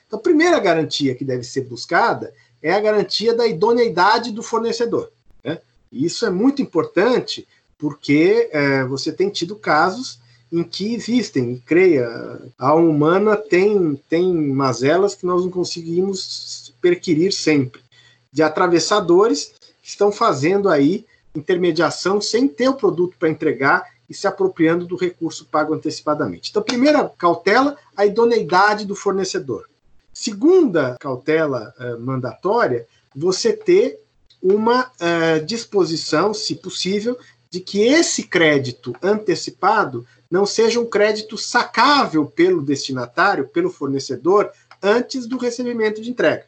Então, 0.06 0.20
a 0.20 0.22
primeira 0.22 0.60
garantia 0.60 1.16
que 1.16 1.24
deve 1.24 1.44
ser 1.44 1.62
buscada 1.62 2.34
é 2.62 2.74
a 2.74 2.80
garantia 2.82 3.34
da 3.34 3.48
idoneidade 3.48 4.32
do 4.32 4.44
fornecedor. 4.44 5.10
Né? 5.44 5.60
E 5.90 6.06
isso 6.06 6.26
é 6.26 6.30
muito 6.30 6.62
importante 6.62 7.48
porque 7.78 8.50
é, 8.52 8.84
você 8.84 9.12
tem 9.12 9.30
tido 9.30 9.56
casos 9.56 10.20
em 10.52 10.64
que 10.64 10.94
existem, 10.94 11.54
e 11.54 11.60
creia, 11.60 12.06
a 12.60 12.68
alma 12.68 12.90
humana 12.90 13.38
tem, 13.38 13.96
tem 14.10 14.34
mazelas 14.34 15.16
que 15.16 15.26
nós 15.26 15.44
não 15.44 15.50
conseguimos 15.50 16.74
perquirir 16.82 17.32
sempre, 17.32 17.82
de 18.32 18.44
atravessadores 18.44 19.54
estão 19.92 20.12
fazendo 20.12 20.70
aí 20.70 21.06
intermediação 21.36 22.20
sem 22.20 22.48
ter 22.48 22.68
o 22.68 22.74
produto 22.74 23.16
para 23.18 23.30
entregar 23.30 23.86
e 24.10 24.14
se 24.14 24.28
apropriando 24.28 24.86
do 24.86 24.98
recurso 24.98 25.46
pago 25.46 25.74
antecipadamente. 25.74 26.50
Então, 26.50 26.62
primeira 26.62 27.08
cautela, 27.18 27.78
a 27.96 28.06
idoneidade 28.06 28.86
do 28.86 28.96
fornecedor. 28.96 29.70
Segunda 30.14 30.98
cautela 31.00 31.74
eh, 31.80 31.96
mandatória, 31.96 32.86
você 33.16 33.54
ter 33.54 34.02
uma 34.44 34.92
eh, 35.00 35.40
disposição, 35.40 36.34
se 36.34 36.56
possível, 36.56 37.18
de 37.50 37.62
que 37.62 37.82
esse 37.82 38.24
crédito 38.24 38.94
antecipado 39.02 40.06
não 40.30 40.46
seja 40.46 40.80
um 40.80 40.86
crédito 40.86 41.38
sacável 41.38 42.26
pelo 42.26 42.62
destinatário, 42.62 43.48
pelo 43.48 43.70
fornecedor, 43.70 44.52
antes 44.82 45.26
do 45.26 45.38
recebimento 45.38 46.02
de 46.02 46.10
entrega. 46.10 46.46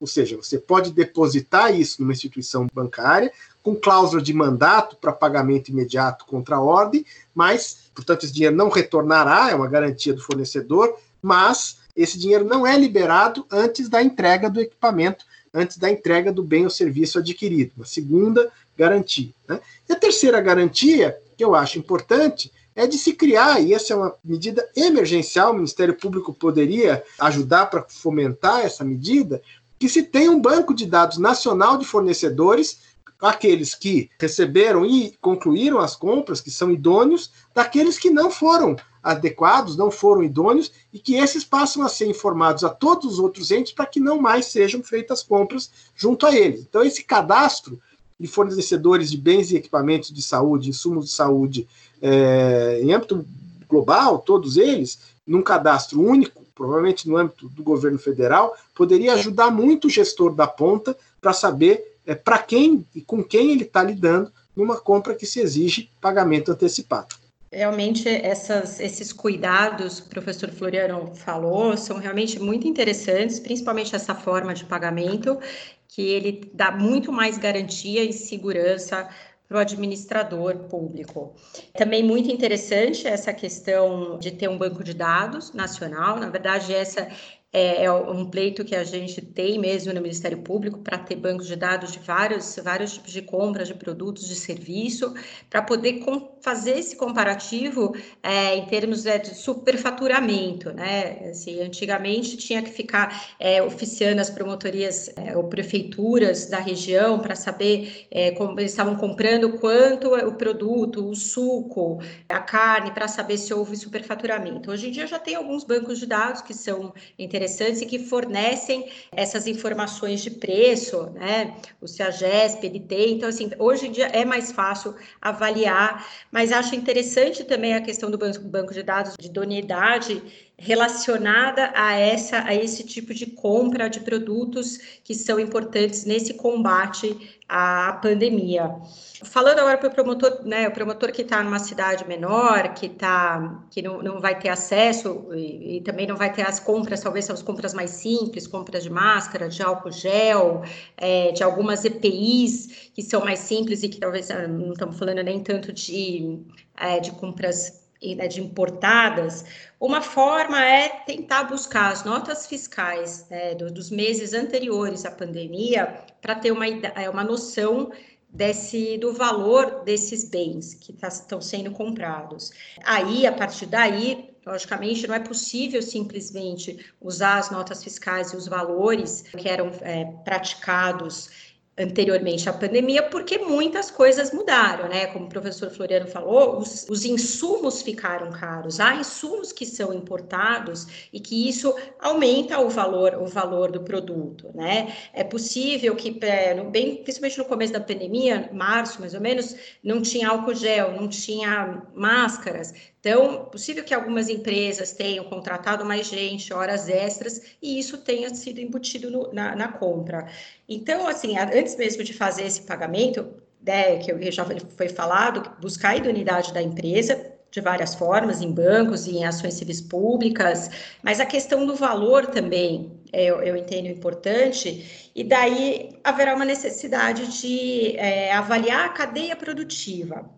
Ou 0.00 0.06
seja, 0.06 0.36
você 0.36 0.58
pode 0.58 0.90
depositar 0.92 1.74
isso 1.74 2.00
numa 2.00 2.12
instituição 2.12 2.66
bancária 2.72 3.32
com 3.62 3.74
cláusula 3.74 4.22
de 4.22 4.32
mandato 4.32 4.96
para 4.96 5.12
pagamento 5.12 5.70
imediato 5.70 6.24
contra 6.26 6.56
a 6.56 6.60
ordem, 6.60 7.04
mas, 7.34 7.90
portanto, 7.94 8.24
esse 8.24 8.32
dinheiro 8.32 8.54
não 8.54 8.68
retornará, 8.68 9.50
é 9.50 9.54
uma 9.54 9.66
garantia 9.66 10.14
do 10.14 10.22
fornecedor, 10.22 10.96
mas 11.20 11.78
esse 11.96 12.18
dinheiro 12.18 12.44
não 12.44 12.66
é 12.66 12.78
liberado 12.78 13.44
antes 13.50 13.88
da 13.88 14.02
entrega 14.02 14.48
do 14.48 14.60
equipamento, 14.60 15.24
antes 15.52 15.78
da 15.78 15.90
entrega 15.90 16.32
do 16.32 16.44
bem 16.44 16.64
ou 16.64 16.70
serviço 16.70 17.18
adquirido. 17.18 17.72
Uma 17.76 17.86
segunda 17.86 18.48
garantia. 18.76 19.30
Né? 19.48 19.58
E 19.88 19.92
a 19.92 19.96
terceira 19.96 20.40
garantia, 20.40 21.18
que 21.36 21.42
eu 21.42 21.54
acho 21.54 21.78
importante, 21.78 22.52
é 22.76 22.86
de 22.86 22.98
se 22.98 23.14
criar, 23.14 23.58
e 23.60 23.72
essa 23.72 23.94
é 23.94 23.96
uma 23.96 24.14
medida 24.22 24.68
emergencial, 24.76 25.50
o 25.50 25.54
Ministério 25.54 25.94
Público 25.94 26.34
poderia 26.34 27.02
ajudar 27.18 27.66
para 27.66 27.82
fomentar 27.88 28.60
essa 28.60 28.84
medida, 28.84 29.42
que 29.78 29.88
se 29.88 30.02
tenha 30.02 30.30
um 30.30 30.40
banco 30.40 30.74
de 30.74 30.86
dados 30.86 31.18
nacional 31.18 31.76
de 31.76 31.84
fornecedores, 31.84 32.80
aqueles 33.20 33.74
que 33.74 34.10
receberam 34.18 34.84
e 34.84 35.14
concluíram 35.20 35.78
as 35.78 35.96
compras, 35.96 36.40
que 36.40 36.50
são 36.50 36.70
idôneos, 36.70 37.30
daqueles 37.54 37.98
que 37.98 38.10
não 38.10 38.30
foram 38.30 38.76
adequados, 39.02 39.76
não 39.76 39.90
foram 39.90 40.22
idôneos, 40.24 40.72
e 40.92 40.98
que 40.98 41.14
esses 41.14 41.44
passam 41.44 41.84
a 41.84 41.88
ser 41.88 42.06
informados 42.06 42.64
a 42.64 42.68
todos 42.68 43.14
os 43.14 43.18
outros 43.18 43.50
entes 43.50 43.72
para 43.72 43.86
que 43.86 44.00
não 44.00 44.20
mais 44.20 44.46
sejam 44.46 44.82
feitas 44.82 45.22
compras 45.22 45.70
junto 45.94 46.26
a 46.26 46.34
eles. 46.34 46.60
Então, 46.62 46.82
esse 46.82 47.04
cadastro 47.04 47.80
de 48.18 48.26
fornecedores 48.26 49.10
de 49.10 49.16
bens 49.16 49.50
e 49.50 49.56
equipamentos 49.56 50.12
de 50.12 50.22
saúde, 50.22 50.70
insumos 50.70 51.06
de 51.06 51.12
saúde, 51.12 51.68
é, 52.00 52.80
em 52.82 52.92
âmbito 52.92 53.24
global, 53.68 54.18
todos 54.18 54.56
eles, 54.56 54.98
num 55.26 55.42
cadastro 55.42 56.00
único, 56.00 56.45
provavelmente 56.56 57.06
no 57.06 57.18
âmbito 57.18 57.48
do 57.50 57.62
governo 57.62 57.98
federal, 57.98 58.56
poderia 58.74 59.12
ajudar 59.12 59.50
muito 59.50 59.86
o 59.86 59.90
gestor 59.90 60.34
da 60.34 60.46
ponta 60.46 60.96
para 61.20 61.34
saber 61.34 61.98
é, 62.06 62.14
para 62.14 62.38
quem 62.38 62.84
e 62.94 63.02
com 63.02 63.22
quem 63.22 63.52
ele 63.52 63.64
está 63.64 63.82
lidando 63.82 64.32
numa 64.56 64.80
compra 64.80 65.14
que 65.14 65.26
se 65.26 65.38
exige 65.38 65.90
pagamento 66.00 66.50
antecipado. 66.50 67.14
Realmente, 67.52 68.08
essas, 68.08 68.80
esses 68.80 69.12
cuidados 69.12 70.00
que 70.00 70.06
o 70.06 70.10
professor 70.10 70.50
Floriano 70.50 71.12
falou 71.14 71.76
são 71.76 71.98
realmente 71.98 72.40
muito 72.40 72.66
interessantes, 72.66 73.38
principalmente 73.38 73.94
essa 73.94 74.14
forma 74.14 74.52
de 74.52 74.64
pagamento, 74.64 75.38
que 75.86 76.02
ele 76.02 76.50
dá 76.52 76.70
muito 76.70 77.12
mais 77.12 77.38
garantia 77.38 78.02
e 78.02 78.12
segurança 78.12 79.08
para 79.48 79.58
o 79.58 79.60
administrador 79.60 80.54
público. 80.68 81.34
Também 81.74 82.02
muito 82.02 82.30
interessante 82.30 83.06
essa 83.06 83.32
questão 83.32 84.18
de 84.18 84.32
ter 84.32 84.48
um 84.48 84.58
banco 84.58 84.82
de 84.82 84.92
dados 84.92 85.52
nacional. 85.52 86.18
Na 86.18 86.28
verdade, 86.28 86.74
essa 86.74 87.08
é, 87.52 87.84
é, 87.84 87.92
um 87.92 88.28
pleito 88.28 88.64
que 88.64 88.74
a 88.74 88.84
gente 88.84 89.22
tem 89.22 89.58
mesmo 89.58 89.92
no 89.92 90.00
Ministério 90.00 90.38
Público 90.38 90.80
para 90.80 90.98
ter 90.98 91.16
bancos 91.16 91.46
de 91.46 91.56
dados 91.56 91.92
de 91.92 91.98
vários, 91.98 92.56
vários 92.62 92.92
tipos 92.92 93.12
de 93.12 93.22
compras 93.22 93.68
de 93.68 93.74
produtos, 93.74 94.28
de 94.28 94.34
serviço, 94.34 95.14
para 95.48 95.62
poder 95.62 96.04
fazer 96.42 96.78
esse 96.78 96.96
comparativo 96.96 97.96
é, 98.22 98.56
em 98.56 98.66
termos 98.66 99.06
é, 99.06 99.18
de 99.18 99.34
superfaturamento. 99.34 100.70
Né? 100.72 101.30
Assim, 101.30 101.62
antigamente 101.62 102.36
tinha 102.36 102.62
que 102.62 102.70
ficar 102.70 103.34
é, 103.40 103.62
oficiando 103.62 104.20
as 104.20 104.28
promotorias 104.28 105.10
é, 105.16 105.36
ou 105.36 105.44
prefeituras 105.44 106.46
da 106.46 106.58
região 106.58 107.18
para 107.20 107.34
saber 107.34 108.06
é, 108.10 108.32
como 108.32 108.58
eles 108.60 108.72
estavam 108.72 108.96
comprando, 108.96 109.58
quanto 109.58 110.14
o 110.14 110.34
produto, 110.34 111.08
o 111.08 111.14
suco, 111.14 112.00
a 112.28 112.40
carne, 112.40 112.90
para 112.90 113.08
saber 113.08 113.38
se 113.38 113.54
houve 113.54 113.76
superfaturamento. 113.76 114.70
Hoje 114.70 114.88
em 114.88 114.90
dia 114.90 115.06
já 115.06 115.18
tem 115.18 115.34
alguns 115.34 115.64
bancos 115.64 115.98
de 115.98 116.06
dados 116.06 116.42
que 116.42 116.52
são 116.52 116.92
interessantes 117.18 117.45
interessantes 117.46 117.80
e 117.80 117.86
que 117.86 117.98
fornecem 117.98 118.90
essas 119.12 119.46
informações 119.46 120.20
de 120.20 120.30
preço, 120.30 121.10
né? 121.14 121.54
O 121.80 121.86
CEAGESP, 121.86 122.66
ele 122.66 122.80
tem, 122.80 123.14
então 123.14 123.28
assim, 123.28 123.50
hoje 123.58 123.86
em 123.86 123.92
dia 123.92 124.06
é 124.08 124.24
mais 124.24 124.52
fácil 124.52 124.94
avaliar, 125.20 126.06
mas 126.30 126.52
acho 126.52 126.74
interessante 126.74 127.44
também 127.44 127.74
a 127.74 127.80
questão 127.80 128.10
do 128.10 128.18
banco, 128.18 128.74
de 128.74 128.82
dados 128.82 129.14
de 129.18 129.28
idoneidade 129.28 130.22
relacionada 130.58 131.70
a 131.74 131.94
essa 131.94 132.42
a 132.42 132.54
esse 132.54 132.82
tipo 132.82 133.12
de 133.12 133.26
compra 133.26 133.90
de 133.90 134.00
produtos 134.00 134.78
que 135.04 135.14
são 135.14 135.38
importantes 135.38 136.06
nesse 136.06 136.32
combate 136.32 137.38
à 137.46 137.98
pandemia. 138.02 138.74
Falando 139.22 139.58
agora 139.58 139.78
para 139.78 139.88
o 139.88 139.92
promotor, 139.92 140.44
né, 140.44 140.66
o 140.66 140.72
promotor 140.72 141.12
que 141.12 141.22
está 141.22 141.42
numa 141.42 141.58
cidade 141.58 142.06
menor, 142.08 142.74
que 142.74 142.88
tá, 142.88 143.64
que 143.70 143.80
não, 143.82 144.02
não 144.02 144.20
vai 144.20 144.38
ter 144.38 144.48
acesso 144.48 145.28
e, 145.32 145.76
e, 145.76 145.80
também 145.82 146.06
não 146.06 146.16
vai 146.16 146.32
ter 146.32 146.42
as 146.42 146.58
compras, 146.58 147.00
talvez 147.00 147.24
são 147.24 147.34
as 147.34 147.42
compras 147.42 147.72
mais 147.72 147.90
simples, 147.90 148.46
compras 148.46 148.82
de 148.82 148.90
máscara, 148.90 149.48
de 149.48 149.62
álcool 149.62 149.92
gel, 149.92 150.62
é, 150.96 151.32
de 151.32 151.42
algumas 151.42 151.84
EPIs 151.84 152.90
que 152.94 153.02
são 153.02 153.24
mais 153.24 153.40
simples 153.40 153.82
e 153.82 153.88
que 153.88 153.98
talvez 153.98 154.30
ah, 154.30 154.48
não 154.48 154.72
estamos 154.72 154.98
falando 154.98 155.22
nem 155.22 155.42
tanto 155.42 155.72
de, 155.72 156.38
é, 156.76 156.98
de 156.98 157.12
compras 157.12 157.85
né, 158.02 158.28
de 158.28 158.40
importadas, 158.40 159.44
uma 159.80 160.00
forma 160.00 160.62
é 160.62 160.88
tentar 160.88 161.44
buscar 161.44 161.92
as 161.92 162.04
notas 162.04 162.46
fiscais 162.46 163.26
né, 163.28 163.54
do, 163.54 163.70
dos 163.72 163.90
meses 163.90 164.32
anteriores 164.32 165.04
à 165.04 165.10
pandemia 165.10 166.04
para 166.20 166.34
ter 166.34 166.50
uma, 166.50 166.66
é, 166.66 167.08
uma 167.08 167.24
noção 167.24 167.90
desse 168.28 168.98
do 168.98 169.12
valor 169.12 169.82
desses 169.84 170.28
bens 170.28 170.74
que 170.74 170.92
tá, 170.92 171.08
estão 171.08 171.40
sendo 171.40 171.70
comprados. 171.70 172.52
Aí, 172.84 173.26
a 173.26 173.32
partir 173.32 173.66
daí, 173.66 174.36
logicamente, 174.46 175.06
não 175.06 175.14
é 175.14 175.18
possível 175.18 175.80
simplesmente 175.80 176.92
usar 177.00 177.38
as 177.38 177.50
notas 177.50 177.82
fiscais 177.82 178.32
e 178.32 178.36
os 178.36 178.46
valores 178.46 179.22
que 179.22 179.48
eram 179.48 179.70
é, 179.80 180.04
praticados 180.24 181.45
anteriormente 181.78 182.48
à 182.48 182.52
pandemia, 182.52 183.02
porque 183.02 183.38
muitas 183.38 183.90
coisas 183.90 184.32
mudaram, 184.32 184.88
né? 184.88 185.06
Como 185.08 185.26
o 185.26 185.28
professor 185.28 185.70
Floriano 185.70 186.06
falou, 186.06 186.58
os, 186.58 186.86
os, 186.88 187.04
insumos 187.04 187.82
ficaram 187.82 188.30
caros. 188.30 188.80
Há 188.80 188.94
insumos 188.94 189.52
que 189.52 189.66
são 189.66 189.92
importados 189.92 191.08
e 191.12 191.20
que 191.20 191.48
isso 191.48 191.74
aumenta 192.00 192.58
o 192.60 192.70
valor, 192.70 193.16
o 193.20 193.26
valor 193.26 193.70
do 193.70 193.80
produto, 193.80 194.50
né? 194.54 194.94
É 195.12 195.22
possível 195.22 195.94
que, 195.94 196.18
é, 196.22 196.54
bem, 196.64 196.96
principalmente 197.02 197.38
no 197.38 197.44
começo 197.44 197.72
da 197.74 197.80
pandemia, 197.80 198.48
março 198.54 198.98
mais 199.00 199.12
ou 199.12 199.20
menos, 199.20 199.54
não 199.84 200.00
tinha 200.00 200.30
álcool 200.30 200.54
gel, 200.54 200.92
não 200.92 201.08
tinha 201.08 201.82
máscaras. 201.94 202.72
Então, 203.06 203.44
possível 203.44 203.84
que 203.84 203.94
algumas 203.94 204.28
empresas 204.28 204.90
tenham 204.90 205.22
contratado 205.26 205.84
mais 205.84 206.08
gente, 206.08 206.52
horas 206.52 206.88
extras, 206.88 207.40
e 207.62 207.78
isso 207.78 207.98
tenha 207.98 208.34
sido 208.34 208.58
embutido 208.58 209.08
no, 209.08 209.32
na, 209.32 209.54
na, 209.54 209.68
compra. 209.68 210.26
Então, 210.68 211.06
assim, 211.06 211.38
antes 211.38 211.76
mesmo 211.76 212.02
de 212.02 212.12
fazer 212.12 212.42
esse 212.42 212.62
pagamento, 212.62 213.24
né, 213.64 213.98
que 213.98 214.32
já 214.32 214.44
foi 214.76 214.88
falado, 214.88 215.48
buscar 215.60 215.90
a 215.90 215.96
idoneidade 215.98 216.52
da 216.52 216.60
empresa, 216.60 217.32
de 217.48 217.60
várias 217.60 217.94
formas, 217.94 218.42
em 218.42 218.50
bancos 218.50 219.06
e 219.06 219.18
em 219.18 219.24
ações 219.24 219.54
civis 219.54 219.80
públicas, 219.80 220.68
mas 221.00 221.20
a 221.20 221.26
questão 221.26 221.64
do 221.64 221.76
valor 221.76 222.26
também 222.26 222.90
é, 223.12 223.26
eu, 223.26 223.40
eu 223.40 223.56
entendo 223.56 223.86
importante, 223.86 225.08
e 225.14 225.22
daí 225.22 225.96
haverá 226.02 226.34
uma 226.34 226.44
necessidade 226.44 227.40
de 227.40 227.96
é, 227.98 228.32
avaliar 228.32 228.86
a 228.86 228.88
cadeia 228.88 229.36
produtiva 229.36 230.28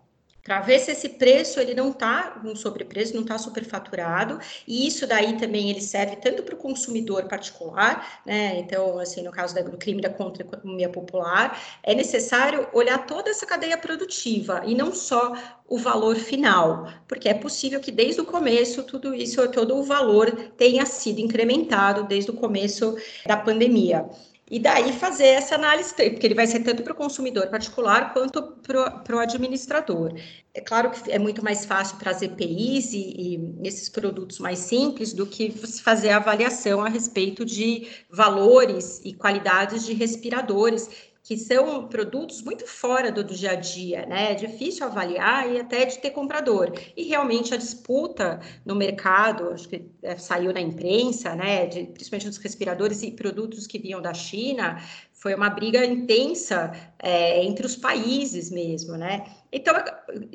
para 0.43 0.61
ver 0.61 0.79
se 0.79 0.91
esse 0.91 1.09
preço 1.09 1.59
ele 1.59 1.73
não 1.73 1.89
está 1.89 2.41
um 2.43 2.55
sobrepreço, 2.55 3.13
não 3.13 3.21
está 3.21 3.37
superfaturado, 3.37 4.39
e 4.67 4.87
isso 4.87 5.05
daí 5.05 5.37
também 5.37 5.69
ele 5.69 5.81
serve 5.81 6.15
tanto 6.15 6.43
para 6.43 6.55
o 6.55 6.57
consumidor 6.57 7.27
particular, 7.27 8.21
né? 8.25 8.57
Então, 8.59 8.99
assim, 8.99 9.21
no 9.21 9.31
caso 9.31 9.55
do 9.55 9.77
crime 9.77 10.01
da 10.01 10.09
contra 10.09 10.43
economia 10.43 10.89
popular, 10.89 11.59
é 11.83 11.93
necessário 11.93 12.67
olhar 12.73 13.05
toda 13.05 13.29
essa 13.29 13.45
cadeia 13.45 13.77
produtiva 13.77 14.63
e 14.65 14.75
não 14.75 14.93
só 14.93 15.33
o 15.67 15.77
valor 15.77 16.15
final, 16.15 16.91
porque 17.07 17.29
é 17.29 17.33
possível 17.33 17.79
que 17.79 17.91
desde 17.91 18.21
o 18.21 18.25
começo 18.25 18.83
tudo 18.83 19.13
isso, 19.13 19.47
todo 19.51 19.77
o 19.77 19.83
valor 19.83 20.31
tenha 20.57 20.85
sido 20.85 21.19
incrementado 21.19 22.03
desde 22.05 22.31
o 22.31 22.33
começo 22.33 22.95
da 23.25 23.37
pandemia. 23.37 24.09
E 24.49 24.59
daí 24.59 24.93
fazer 24.93 25.27
essa 25.27 25.55
análise, 25.55 25.93
porque 25.93 26.25
ele 26.25 26.33
vai 26.33 26.47
ser 26.47 26.61
tanto 26.61 26.81
para 26.81 26.93
o 26.93 26.95
consumidor 26.95 27.47
particular 27.47 28.13
quanto 28.13 28.41
para 28.41 29.15
o 29.15 29.19
administrador. 29.19 30.13
É 30.53 30.59
claro 30.59 30.89
que 30.89 31.11
é 31.11 31.19
muito 31.19 31.43
mais 31.43 31.65
fácil 31.65 31.97
para 31.97 32.09
as 32.09 32.21
EPIs 32.21 32.93
e, 32.93 32.97
e 32.97 33.67
esses 33.67 33.87
produtos 33.89 34.39
mais 34.39 34.57
simples 34.59 35.13
do 35.13 35.27
que 35.27 35.51
fazer 35.51 36.09
a 36.09 36.17
avaliação 36.17 36.83
a 36.83 36.89
respeito 36.89 37.45
de 37.45 37.87
valores 38.09 38.99
e 39.05 39.13
qualidades 39.13 39.85
de 39.85 39.93
respiradores 39.93 40.89
que 41.23 41.37
são 41.37 41.87
produtos 41.87 42.41
muito 42.41 42.65
fora 42.65 43.11
do, 43.11 43.23
do, 43.23 43.35
dia 43.35 43.51
a 43.51 43.55
dia, 43.55 44.05
né? 44.05 44.31
É 44.31 44.35
difícil 44.35 44.85
avaliar 44.85 45.51
e 45.51 45.59
até 45.59 45.85
de 45.85 45.99
ter 45.99 46.11
comprador. 46.11 46.73
E 46.95 47.03
realmente 47.03 47.53
a 47.53 47.57
disputa 47.57 48.39
no 48.65 48.75
mercado, 48.75 49.49
acho 49.49 49.67
que 49.67 49.85
é, 50.01 50.17
saiu 50.17 50.53
na 50.53 50.61
imprensa, 50.61 51.35
né? 51.35 51.67
De, 51.67 51.83
principalmente 51.85 52.27
dos 52.27 52.37
respiradores 52.37 53.03
e 53.03 53.11
produtos 53.11 53.67
que 53.67 53.77
vinham 53.77 54.01
da 54.01 54.13
China, 54.13 54.81
foi 55.13 55.35
uma 55.35 55.49
briga 55.49 55.85
intensa 55.85 56.71
é, 56.97 57.43
entre 57.43 57.65
os 57.65 57.75
países 57.75 58.49
mesmo, 58.49 58.95
né? 58.95 59.25
Então, 59.51 59.75
é 59.75 59.83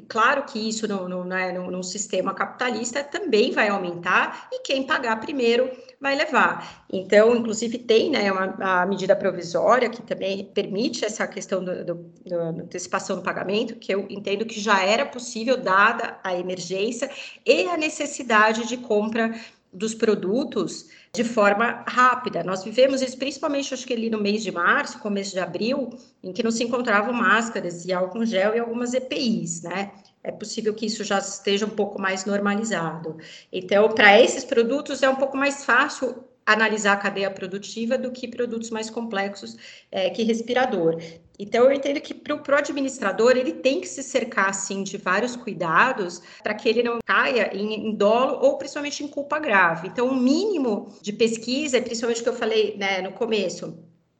claro 0.08 0.42
que 0.42 0.58
isso 0.58 0.88
no, 0.88 1.08
no, 1.08 1.24
né, 1.24 1.52
no, 1.52 1.70
no, 1.70 1.84
sistema 1.84 2.34
capitalista 2.34 3.04
também 3.04 3.52
vai 3.52 3.68
aumentar 3.68 4.48
e 4.50 4.60
quem 4.60 4.84
pagar 4.84 5.20
primeiro 5.20 5.70
vai 6.00 6.16
levar. 6.16 6.84
Então, 6.92 7.36
inclusive, 7.36 7.78
tem 7.78 8.10
né, 8.10 8.32
uma, 8.32 8.82
a 8.82 8.86
medida 8.86 9.14
provisória 9.14 9.88
que 9.88 10.02
também 10.02 10.44
permite 10.46 11.04
essa 11.04 11.28
questão 11.28 11.64
da 11.64 12.36
antecipação 12.36 13.16
do 13.16 13.22
pagamento, 13.22 13.76
que 13.76 13.94
eu 13.94 14.04
entendo 14.10 14.44
que 14.44 14.58
já 14.58 14.82
era 14.82 15.06
possível, 15.06 15.56
dada 15.56 16.18
a 16.24 16.34
emergência 16.36 17.08
e 17.46 17.68
a 17.68 17.76
necessidade 17.76 18.66
de 18.66 18.76
compra 18.76 19.32
dos 19.72 19.94
produtos 19.94 20.88
de 21.14 21.22
forma 21.22 21.84
rápida. 21.86 22.42
Nós 22.42 22.64
vivemos 22.64 23.00
isso 23.00 23.16
principalmente, 23.16 23.72
acho 23.72 23.86
que 23.86 23.94
ali 23.94 24.10
no 24.10 24.20
mês 24.20 24.42
de 24.42 24.50
março, 24.50 24.98
começo 24.98 25.32
de 25.32 25.38
abril, 25.38 25.90
em 26.22 26.32
que 26.32 26.42
não 26.42 26.50
se 26.50 26.64
encontravam 26.64 27.12
máscaras 27.12 27.84
e 27.84 27.92
álcool 27.92 28.26
gel 28.26 28.54
e 28.54 28.58
algumas 28.58 28.92
EPIs, 28.94 29.62
né? 29.62 29.92
É 30.24 30.32
possível 30.32 30.74
que 30.74 30.86
isso 30.86 31.04
já 31.04 31.18
esteja 31.18 31.66
um 31.66 31.70
pouco 31.70 32.00
mais 32.00 32.24
normalizado. 32.24 33.16
Então, 33.52 33.88
para 33.90 34.20
esses 34.20 34.44
produtos 34.44 35.02
é 35.04 35.08
um 35.08 35.14
pouco 35.14 35.36
mais 35.36 35.64
fácil 35.64 36.24
analisar 36.44 36.94
a 36.94 36.96
cadeia 36.96 37.30
produtiva 37.30 37.96
do 37.96 38.10
que 38.10 38.26
produtos 38.26 38.70
mais 38.70 38.90
complexos 38.90 39.56
é, 39.92 40.10
que 40.10 40.24
respirador. 40.24 41.00
Então, 41.38 41.64
eu 41.64 41.72
entendo 41.72 42.00
que 42.00 42.14
para 42.14 42.34
o 42.34 42.58
administrador, 42.58 43.36
ele 43.36 43.52
tem 43.52 43.80
que 43.80 43.88
se 43.88 44.02
cercar, 44.02 44.50
assim, 44.50 44.84
de 44.84 44.96
vários 44.96 45.34
cuidados 45.34 46.22
para 46.42 46.54
que 46.54 46.68
ele 46.68 46.82
não 46.82 46.98
caia 47.04 47.50
em, 47.54 47.88
em, 47.88 47.94
dolo 47.94 48.38
ou 48.40 48.56
principalmente 48.56 49.02
em 49.02 49.08
culpa 49.08 49.38
grave. 49.38 49.88
Então, 49.88 50.08
o 50.08 50.14
mínimo 50.14 50.94
de 51.02 51.12
pesquisa, 51.12 51.80
principalmente 51.80 52.20
o 52.20 52.22
que 52.22 52.28
eu 52.28 52.36
falei 52.36 52.76
né, 52.76 53.00
no 53.00 53.12
começo, 53.12 53.76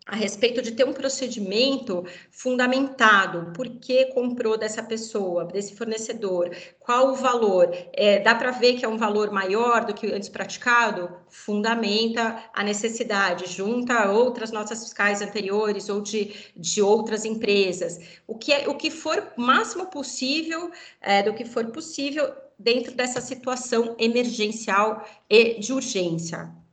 a 0.06 0.14
respeito 0.14 0.60
de 0.60 0.72
ter 0.72 0.84
um 0.84 0.92
procedimento 0.92 2.04
fundamentado, 2.30 3.52
por 3.54 3.68
que 3.68 4.06
comprou 4.06 4.58
dessa 4.58 4.82
pessoa, 4.82 5.46
desse 5.46 5.74
fornecedor, 5.74 6.54
qual 6.78 7.12
o 7.12 7.14
valor, 7.14 7.70
é, 7.94 8.18
dá 8.18 8.34
para 8.34 8.50
ver 8.50 8.74
que 8.74 8.84
é 8.84 8.88
um 8.88 8.98
valor 8.98 9.30
maior 9.30 9.86
do 9.86 9.94
que 9.94 10.12
antes 10.12 10.28
praticado? 10.28 11.10
Fundamenta 11.30 12.44
a 12.52 12.62
necessidade, 12.62 13.50
junta 13.50 13.94
a 13.94 14.12
outras 14.12 14.52
notas 14.52 14.82
fiscais 14.82 15.22
anteriores 15.22 15.88
ou 15.88 16.02
de, 16.02 16.34
de 16.54 16.82
outras 16.82 17.24
empresas. 17.24 17.98
O 18.26 18.36
que, 18.36 18.52
é, 18.52 18.68
o 18.68 18.74
que 18.74 18.90
for 18.90 19.32
máximo 19.38 19.86
possível, 19.86 20.70
é, 21.00 21.22
do 21.22 21.32
que 21.32 21.46
for 21.46 21.64
possível 21.68 22.30
dentro 22.58 22.94
dessa 22.94 23.22
situação 23.22 23.96
emergencial 23.98 25.02
e 25.30 25.58
de 25.58 25.72
urgência 25.72 26.63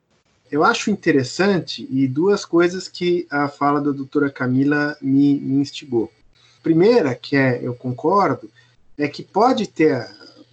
eu 0.51 0.65
acho 0.65 0.91
interessante 0.91 1.87
e 1.89 2.05
duas 2.05 2.43
coisas 2.43 2.89
que 2.89 3.25
a 3.31 3.47
fala 3.47 3.79
da 3.79 3.91
doutora 3.91 4.29
Camila 4.29 4.97
me, 5.01 5.39
me 5.39 5.61
instigou. 5.61 6.11
Primeira, 6.61 7.15
que 7.15 7.37
é, 7.37 7.59
eu 7.63 7.73
concordo, 7.73 8.51
é 8.97 9.07
que 9.07 9.23
pode 9.23 9.65
ter, 9.65 10.05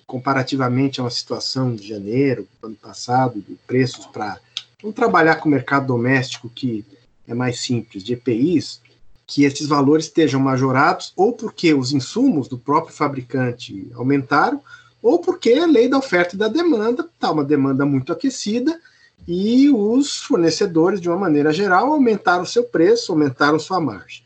comparativamente 0.07 1.01
a 1.01 1.03
uma 1.03 1.11
situação 1.11 1.75
de 1.75 1.87
janeiro, 1.87 2.47
ano 2.63 2.77
passado, 2.77 3.45
de 3.47 3.57
preços 3.67 4.07
para. 4.07 4.39
Vamos 4.81 4.95
trabalhar 4.95 5.35
com 5.35 5.49
o 5.49 5.53
mercado 5.53 5.89
doméstico, 5.89 6.49
que 6.49 6.85
é 7.27 7.35
mais 7.35 7.59
simples, 7.61 8.05
de 8.05 8.13
EPIs, 8.13 8.81
que 9.27 9.43
esses 9.43 9.67
valores 9.67 10.07
estejam 10.07 10.41
majorados, 10.41 11.13
ou 11.17 11.33
porque 11.33 11.75
os 11.75 11.93
insumos 11.93 12.47
do 12.47 12.57
próprio 12.57 12.95
fabricante 12.95 13.91
aumentaram, 13.95 14.63
ou 15.03 15.19
porque 15.19 15.53
a 15.55 15.67
lei 15.67 15.89
da 15.89 15.99
oferta 15.99 16.37
e 16.37 16.39
da 16.39 16.49
demanda 16.49 17.03
está 17.03 17.33
uma 17.33 17.45
demanda 17.45 17.85
muito 17.85 18.13
aquecida 18.13 18.81
e 19.27 19.69
os 19.71 20.23
fornecedores, 20.23 21.01
de 21.01 21.09
uma 21.09 21.19
maneira 21.19 21.53
geral, 21.53 21.93
aumentaram 21.93 22.45
seu 22.45 22.65
preço, 22.65 23.13
aumentaram 23.13 23.59
sua 23.59 23.81
margem. 23.81 24.25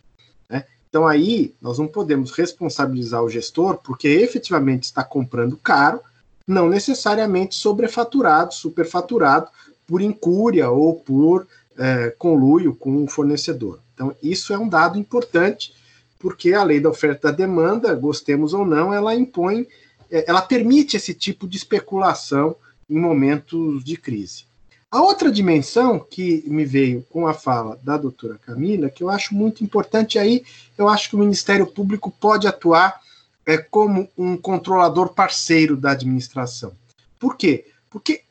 Né? 0.48 0.64
Então 0.88 1.06
aí 1.06 1.54
nós 1.60 1.78
não 1.78 1.88
podemos 1.88 2.30
responsabilizar 2.32 3.22
o 3.22 3.28
gestor 3.28 3.78
porque 3.78 4.08
efetivamente 4.08 4.84
está 4.84 5.02
comprando 5.02 5.56
caro, 5.56 6.00
não 6.46 6.68
necessariamente 6.68 7.54
sobrefaturado, 7.54 8.54
superfaturado, 8.54 9.48
por 9.86 10.00
incúria 10.00 10.70
ou 10.70 10.94
por 10.94 11.46
é, 11.76 12.10
conluio 12.18 12.74
com 12.74 13.02
o 13.02 13.08
fornecedor. 13.08 13.80
Então 13.94 14.14
isso 14.22 14.52
é 14.52 14.58
um 14.58 14.68
dado 14.68 14.98
importante 14.98 15.74
porque 16.22 16.54
a 16.54 16.62
lei 16.62 16.78
da 16.78 16.88
oferta 16.88 17.28
e 17.28 17.30
da 17.32 17.36
demanda, 17.36 17.92
gostemos 17.94 18.54
ou 18.54 18.64
não, 18.64 18.94
ela 18.94 19.12
impõe, 19.12 19.66
é, 20.08 20.24
ela 20.28 20.40
permite 20.40 20.96
esse 20.96 21.12
tipo 21.12 21.48
de 21.48 21.56
especulação 21.56 22.54
em 22.88 22.96
momentos 22.96 23.82
de 23.82 23.96
crise. 23.96 24.44
A 24.92 25.00
outra 25.00 25.32
dimensão 25.32 25.98
que 25.98 26.44
me 26.46 26.66
veio 26.66 27.02
com 27.08 27.26
a 27.26 27.32
fala 27.32 27.80
da 27.82 27.96
doutora 27.96 28.38
Camila, 28.38 28.90
que 28.90 29.02
eu 29.02 29.08
acho 29.08 29.34
muito 29.34 29.64
importante, 29.64 30.18
aí 30.18 30.44
eu 30.76 30.86
acho 30.86 31.08
que 31.08 31.16
o 31.16 31.18
Ministério 31.18 31.66
Público 31.66 32.10
pode 32.10 32.46
atuar 32.46 33.00
é, 33.46 33.56
como 33.56 34.06
um 34.18 34.36
controlador 34.36 35.14
parceiro 35.14 35.78
da 35.78 35.92
administração. 35.92 36.74
Por 37.18 37.38
quê? 37.38 37.72
Porque 37.88 38.24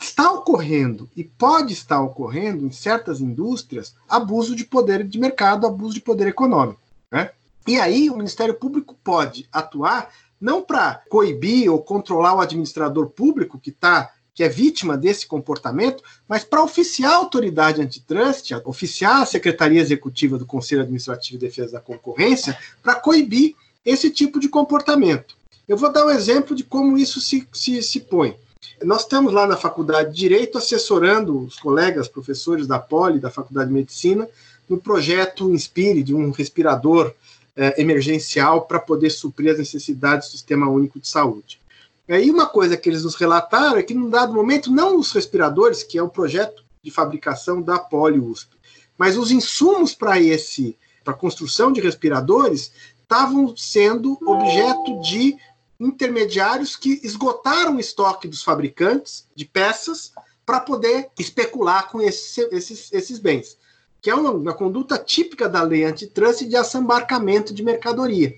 está 0.00 0.32
ocorrendo 0.32 1.08
e 1.14 1.22
pode 1.22 1.72
estar 1.72 2.00
ocorrendo 2.00 2.66
em 2.66 2.72
certas 2.72 3.20
indústrias 3.20 3.94
abuso 4.08 4.56
de 4.56 4.64
poder 4.64 5.06
de 5.06 5.16
mercado, 5.16 5.64
abuso 5.64 5.94
de 5.94 6.00
poder 6.00 6.26
econômico. 6.26 6.80
Né? 7.08 7.30
E 7.68 7.78
aí 7.78 8.10
o 8.10 8.16
Ministério 8.16 8.54
Público 8.54 8.96
pode 9.04 9.48
atuar 9.52 10.10
não 10.40 10.60
para 10.60 11.02
coibir 11.08 11.70
ou 11.70 11.80
controlar 11.80 12.34
o 12.34 12.40
administrador 12.40 13.10
público 13.10 13.60
que 13.60 13.70
está 13.70 14.10
que 14.34 14.42
é 14.42 14.48
vítima 14.48 14.96
desse 14.96 15.26
comportamento, 15.26 16.02
mas 16.28 16.42
para 16.42 16.62
oficiar 16.62 17.12
a 17.12 17.16
autoridade 17.16 17.80
antitrust, 17.80 18.50
oficiar 18.64 19.22
a 19.22 19.26
Secretaria 19.26 19.80
Executiva 19.80 20.36
do 20.36 20.44
Conselho 20.44 20.82
Administrativo 20.82 21.38
de 21.38 21.46
Defesa 21.46 21.72
da 21.72 21.80
Concorrência, 21.80 22.58
para 22.82 22.96
coibir 22.96 23.54
esse 23.84 24.10
tipo 24.10 24.40
de 24.40 24.48
comportamento. 24.48 25.36
Eu 25.68 25.76
vou 25.76 25.92
dar 25.92 26.04
um 26.04 26.10
exemplo 26.10 26.56
de 26.56 26.64
como 26.64 26.98
isso 26.98 27.20
se, 27.20 27.46
se, 27.52 27.80
se 27.82 28.00
põe. 28.00 28.36
Nós 28.82 29.02
estamos 29.02 29.32
lá 29.32 29.46
na 29.46 29.56
Faculdade 29.56 30.10
de 30.10 30.16
Direito 30.16 30.58
assessorando 30.58 31.38
os 31.38 31.58
colegas 31.58 32.08
professores 32.08 32.66
da 32.66 32.78
Poli, 32.78 33.20
da 33.20 33.30
Faculdade 33.30 33.68
de 33.68 33.74
Medicina, 33.74 34.28
no 34.68 34.78
projeto 34.78 35.50
Inspire, 35.50 36.02
de 36.02 36.14
um 36.14 36.30
respirador 36.30 37.14
eh, 37.56 37.80
emergencial 37.80 38.62
para 38.62 38.80
poder 38.80 39.10
suprir 39.10 39.52
as 39.52 39.58
necessidades 39.58 40.28
do 40.28 40.32
Sistema 40.32 40.68
Único 40.68 40.98
de 40.98 41.06
Saúde. 41.06 41.60
E 42.08 42.30
uma 42.30 42.46
coisa 42.46 42.76
que 42.76 42.88
eles 42.88 43.04
nos 43.04 43.14
relataram 43.14 43.78
é 43.78 43.82
que, 43.82 43.94
num 43.94 44.10
dado 44.10 44.34
momento, 44.34 44.70
não 44.70 44.98
os 44.98 45.10
respiradores, 45.12 45.82
que 45.82 45.96
é 45.96 46.02
o 46.02 46.08
projeto 46.08 46.62
de 46.82 46.90
fabricação 46.90 47.62
da 47.62 47.78
Poli 47.78 48.18
USP, 48.18 48.54
mas 48.98 49.16
os 49.16 49.30
insumos 49.30 49.94
para 49.94 50.20
esse, 50.20 50.76
para 51.02 51.14
a 51.14 51.16
construção 51.16 51.72
de 51.72 51.80
respiradores, 51.80 52.72
estavam 53.02 53.56
sendo 53.56 54.18
objeto 54.26 55.00
de 55.00 55.36
intermediários 55.80 56.76
que 56.76 57.00
esgotaram 57.02 57.76
o 57.76 57.80
estoque 57.80 58.28
dos 58.28 58.42
fabricantes 58.42 59.26
de 59.34 59.44
peças 59.44 60.12
para 60.44 60.60
poder 60.60 61.10
especular 61.18 61.90
com 61.90 62.00
esses, 62.00 62.36
esses, 62.52 62.92
esses 62.92 63.18
bens, 63.18 63.56
que 64.00 64.10
é 64.10 64.14
uma, 64.14 64.30
uma, 64.30 64.54
conduta 64.54 64.98
típica 64.98 65.48
da 65.48 65.62
lei 65.62 65.84
antitrust 65.84 66.44
de 66.44 66.56
assambarcamento 66.56 67.52
de 67.52 67.62
mercadoria. 67.62 68.34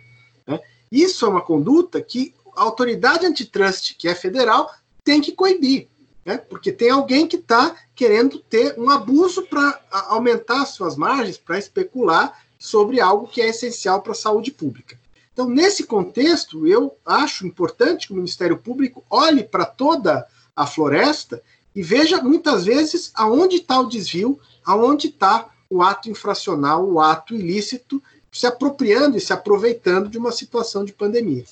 Né? 0.46 0.60
Isso 0.90 1.26
é 1.26 1.28
uma 1.28 1.42
conduta 1.42 2.00
que 2.00 2.34
a 2.56 2.62
autoridade 2.62 3.26
antitrust, 3.26 3.94
que 3.96 4.08
é 4.08 4.14
federal, 4.14 4.72
tem 5.04 5.20
que 5.20 5.32
coibir, 5.32 5.88
né? 6.24 6.38
porque 6.38 6.72
tem 6.72 6.90
alguém 6.90 7.26
que 7.26 7.36
está 7.36 7.76
querendo 7.94 8.38
ter 8.38 8.78
um 8.78 8.90
abuso 8.90 9.42
para 9.42 9.80
aumentar 10.08 10.64
suas 10.66 10.96
margens, 10.96 11.38
para 11.38 11.58
especular 11.58 12.36
sobre 12.58 13.00
algo 13.00 13.28
que 13.28 13.40
é 13.40 13.48
essencial 13.48 14.02
para 14.02 14.12
a 14.12 14.16
saúde 14.16 14.50
pública. 14.50 14.98
Então, 15.32 15.48
nesse 15.48 15.84
contexto, 15.84 16.66
eu 16.66 16.96
acho 17.04 17.46
importante 17.46 18.06
que 18.06 18.12
o 18.14 18.16
Ministério 18.16 18.56
Público 18.56 19.04
olhe 19.10 19.44
para 19.44 19.66
toda 19.66 20.26
a 20.56 20.66
floresta 20.66 21.42
e 21.74 21.82
veja 21.82 22.22
muitas 22.22 22.64
vezes 22.64 23.10
aonde 23.14 23.56
está 23.56 23.78
o 23.78 23.88
desvio, 23.88 24.40
aonde 24.64 25.08
está 25.08 25.50
o 25.68 25.82
ato 25.82 26.08
infracional, 26.08 26.88
o 26.88 26.98
ato 26.98 27.34
ilícito, 27.34 28.02
se 28.32 28.46
apropriando 28.46 29.18
e 29.18 29.20
se 29.20 29.32
aproveitando 29.32 30.08
de 30.08 30.16
uma 30.16 30.32
situação 30.32 30.84
de 30.84 30.92
pandemia. 30.92 31.44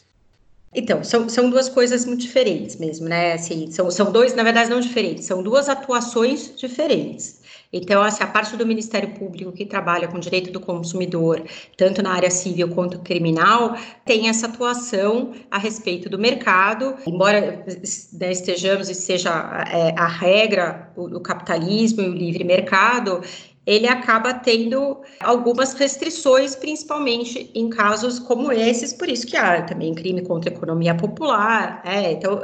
Então, 0.75 1.05
são, 1.05 1.29
são 1.29 1.49
duas 1.49 1.69
coisas 1.69 2.05
muito 2.05 2.23
diferentes 2.23 2.77
mesmo, 2.77 3.09
né? 3.09 3.35
Assim, 3.35 3.71
são, 3.71 3.91
são 3.91 4.11
dois, 4.11 4.35
na 4.35 4.43
verdade, 4.43 4.69
não 4.69 4.81
diferentes, 4.81 5.25
são 5.25 5.43
duas 5.43 5.69
atuações 5.69 6.53
diferentes. 6.57 7.43
Então, 7.73 8.03
assim, 8.03 8.23
a 8.23 8.27
parte 8.29 8.57
do 8.57 8.65
Ministério 8.65 9.11
Público 9.11 9.51
que 9.51 9.67
trabalha 9.67 10.07
com 10.07 10.17
direito 10.19 10.53
do 10.53 10.61
consumidor, 10.61 11.43
tanto 11.77 12.03
na 12.03 12.13
área 12.13 12.31
civil 12.31 12.69
quanto 12.69 13.01
criminal, 13.01 13.77
tem 14.05 14.29
essa 14.29 14.47
atuação 14.47 15.33
a 15.51 15.59
respeito 15.59 16.09
do 16.09 16.17
mercado, 16.17 16.95
embora 17.05 17.65
né, 18.13 18.31
estejamos 18.31 18.89
e 18.89 18.95
seja 18.95 19.31
é, 19.73 19.93
a 19.99 20.07
regra, 20.07 20.93
o, 20.95 21.17
o 21.17 21.21
capitalismo 21.21 22.01
e 22.01 22.09
o 22.09 22.15
livre 22.15 22.45
mercado, 22.45 23.21
ele 23.67 23.87
acaba 23.87 24.35
tendo 24.35 25.01
algumas 25.21 25.73
restrições, 25.75 26.55
principalmente 26.55 27.51
em 27.55 27.69
casos 27.71 28.19
como 28.19 28.53
esses, 28.53 28.93
por 28.93 29.09
isso 29.09 29.27
que 29.27 29.37
há 29.37 29.63
também 29.63 29.95
crime 29.95 30.23
contra 30.23 30.51
a 30.51 30.55
economia 30.55 30.95
popular, 30.95 31.83
é, 31.85 32.13
então 32.13 32.41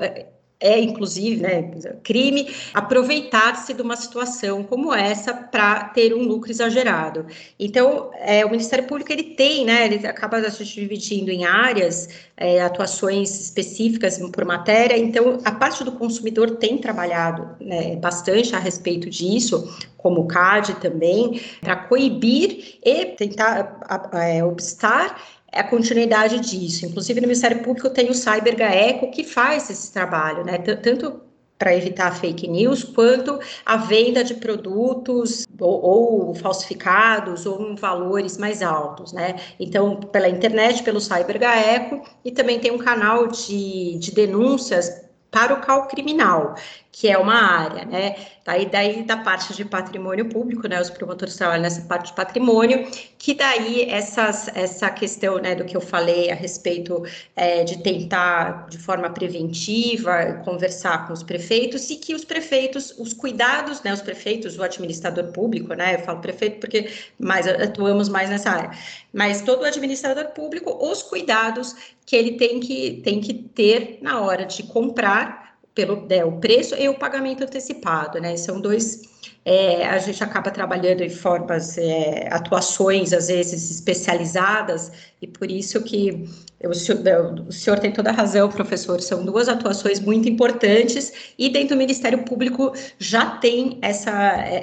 é, 0.60 0.78
inclusive, 0.78 1.40
né, 1.40 1.70
crime 2.02 2.54
aproveitar-se 2.74 3.72
de 3.72 3.80
uma 3.80 3.96
situação 3.96 4.62
como 4.62 4.92
essa 4.92 5.32
para 5.32 5.84
ter 5.84 6.14
um 6.14 6.22
lucro 6.22 6.50
exagerado. 6.50 7.26
Então, 7.58 8.10
é, 8.18 8.44
o 8.44 8.50
Ministério 8.50 8.86
Público 8.86 9.10
ele 9.10 9.34
tem, 9.34 9.64
né, 9.64 9.86
ele 9.86 10.06
acaba 10.06 10.48
se 10.50 10.62
dividindo 10.64 11.30
em 11.30 11.44
áreas, 11.46 12.08
é, 12.36 12.60
atuações 12.60 13.40
específicas 13.40 14.18
por 14.30 14.44
matéria. 14.44 14.98
Então, 14.98 15.38
a 15.44 15.52
parte 15.52 15.82
do 15.82 15.92
consumidor 15.92 16.52
tem 16.52 16.76
trabalhado 16.78 17.56
né, 17.60 17.96
bastante 17.96 18.54
a 18.54 18.58
respeito 18.58 19.08
disso, 19.08 19.66
como 19.96 20.22
o 20.22 20.26
CAD 20.26 20.74
também, 20.74 21.40
para 21.60 21.76
coibir 21.76 22.78
e 22.84 23.06
tentar 23.06 23.80
é, 24.12 24.44
obstar 24.44 25.39
a 25.52 25.64
continuidade 25.64 26.40
disso. 26.40 26.86
Inclusive, 26.86 27.20
no 27.20 27.26
Ministério 27.26 27.62
Público 27.62 27.90
tem 27.90 28.10
o 28.10 28.14
Cyber 28.14 28.56
GAECO 28.56 29.10
que 29.10 29.24
faz 29.24 29.70
esse 29.70 29.92
trabalho, 29.92 30.44
né? 30.44 30.58
Tanto 30.58 31.22
para 31.60 31.76
evitar 31.76 32.10
fake 32.16 32.48
news, 32.48 32.82
quanto 32.82 33.38
a 33.66 33.76
venda 33.76 34.24
de 34.24 34.32
produtos 34.32 35.46
ou, 35.58 35.82
ou, 35.82 36.34
falsificados 36.34 37.44
ou 37.44 37.60
em 37.72 37.74
valores 37.74 38.38
mais 38.38 38.62
altos, 38.62 39.12
né? 39.12 39.36
Então, 39.60 39.96
pela 39.96 40.26
internet, 40.26 40.82
pelo 40.82 41.02
Cyber 41.02 41.38
GAECO, 41.38 42.02
e 42.24 42.32
também 42.32 42.58
tem 42.58 42.70
um 42.70 42.78
canal 42.78 43.26
de, 43.26 43.98
de 43.98 44.10
denúncias 44.10 45.04
para 45.30 45.52
o 45.52 45.60
cal 45.60 45.86
criminal, 45.86 46.54
que 46.92 47.08
é 47.08 47.16
uma 47.16 47.34
área, 47.34 47.84
né? 47.84 48.16
Daí, 48.44 48.66
daí 48.66 49.02
da 49.04 49.16
parte 49.16 49.54
de 49.54 49.64
patrimônio 49.64 50.28
público, 50.28 50.66
né? 50.66 50.80
Os 50.80 50.90
promotores 50.90 51.36
trabalham 51.36 51.62
nessa 51.62 51.82
parte 51.82 52.08
de 52.08 52.14
patrimônio, 52.14 52.90
que 53.16 53.32
daí 53.32 53.88
essas, 53.88 54.48
essa 54.54 54.90
questão, 54.90 55.38
né, 55.38 55.54
do 55.54 55.64
que 55.64 55.76
eu 55.76 55.80
falei 55.80 56.30
a 56.30 56.34
respeito 56.34 57.04
é, 57.36 57.62
de 57.62 57.78
tentar 57.78 58.66
de 58.68 58.76
forma 58.78 59.08
preventiva 59.08 60.42
conversar 60.44 61.06
com 61.06 61.12
os 61.12 61.22
prefeitos 61.22 61.90
e 61.90 61.96
que 61.96 62.14
os 62.14 62.24
prefeitos, 62.24 62.92
os 62.98 63.12
cuidados, 63.12 63.82
né? 63.82 63.92
Os 63.92 64.02
prefeitos, 64.02 64.58
o 64.58 64.62
administrador 64.62 65.30
público, 65.32 65.74
né? 65.74 65.94
Eu 65.94 66.00
falo 66.00 66.20
prefeito 66.20 66.58
porque 66.58 66.90
mais 67.18 67.46
atuamos 67.46 68.08
mais 68.08 68.28
nessa 68.30 68.50
área, 68.50 68.70
mas 69.12 69.42
todo 69.42 69.64
administrador 69.64 70.26
público, 70.32 70.76
os 70.84 71.02
cuidados 71.02 71.76
que 72.04 72.16
ele 72.16 72.32
tem 72.32 72.58
que 72.58 73.00
tem 73.04 73.20
que 73.20 73.32
ter 73.32 73.98
na 74.02 74.20
hora 74.20 74.44
de 74.44 74.64
comprar 74.64 75.39
pelo 75.74 76.06
né, 76.06 76.24
o 76.24 76.32
preço 76.32 76.74
e 76.74 76.88
o 76.88 76.94
pagamento 76.94 77.44
antecipado, 77.44 78.20
né? 78.20 78.36
São 78.36 78.60
dois. 78.60 79.08
É, 79.44 79.86
a 79.86 79.98
gente 79.98 80.22
acaba 80.22 80.50
trabalhando 80.50 81.00
em 81.00 81.08
formas, 81.08 81.78
é, 81.78 82.28
atuações 82.30 83.12
às 83.12 83.28
vezes 83.28 83.70
especializadas, 83.70 84.92
e 85.20 85.26
por 85.26 85.50
isso 85.50 85.82
que 85.82 86.28
o 86.62 86.74
senhor, 86.74 87.46
o 87.48 87.52
senhor 87.52 87.78
tem 87.78 87.90
toda 87.90 88.10
a 88.10 88.12
razão, 88.12 88.50
professor. 88.50 89.00
São 89.00 89.24
duas 89.24 89.48
atuações 89.48 89.98
muito 89.98 90.28
importantes, 90.28 91.32
e 91.38 91.48
dentro 91.48 91.74
do 91.74 91.78
Ministério 91.78 92.22
Público 92.24 92.72
já 92.98 93.38
tem 93.38 93.78
essa, 93.80 94.12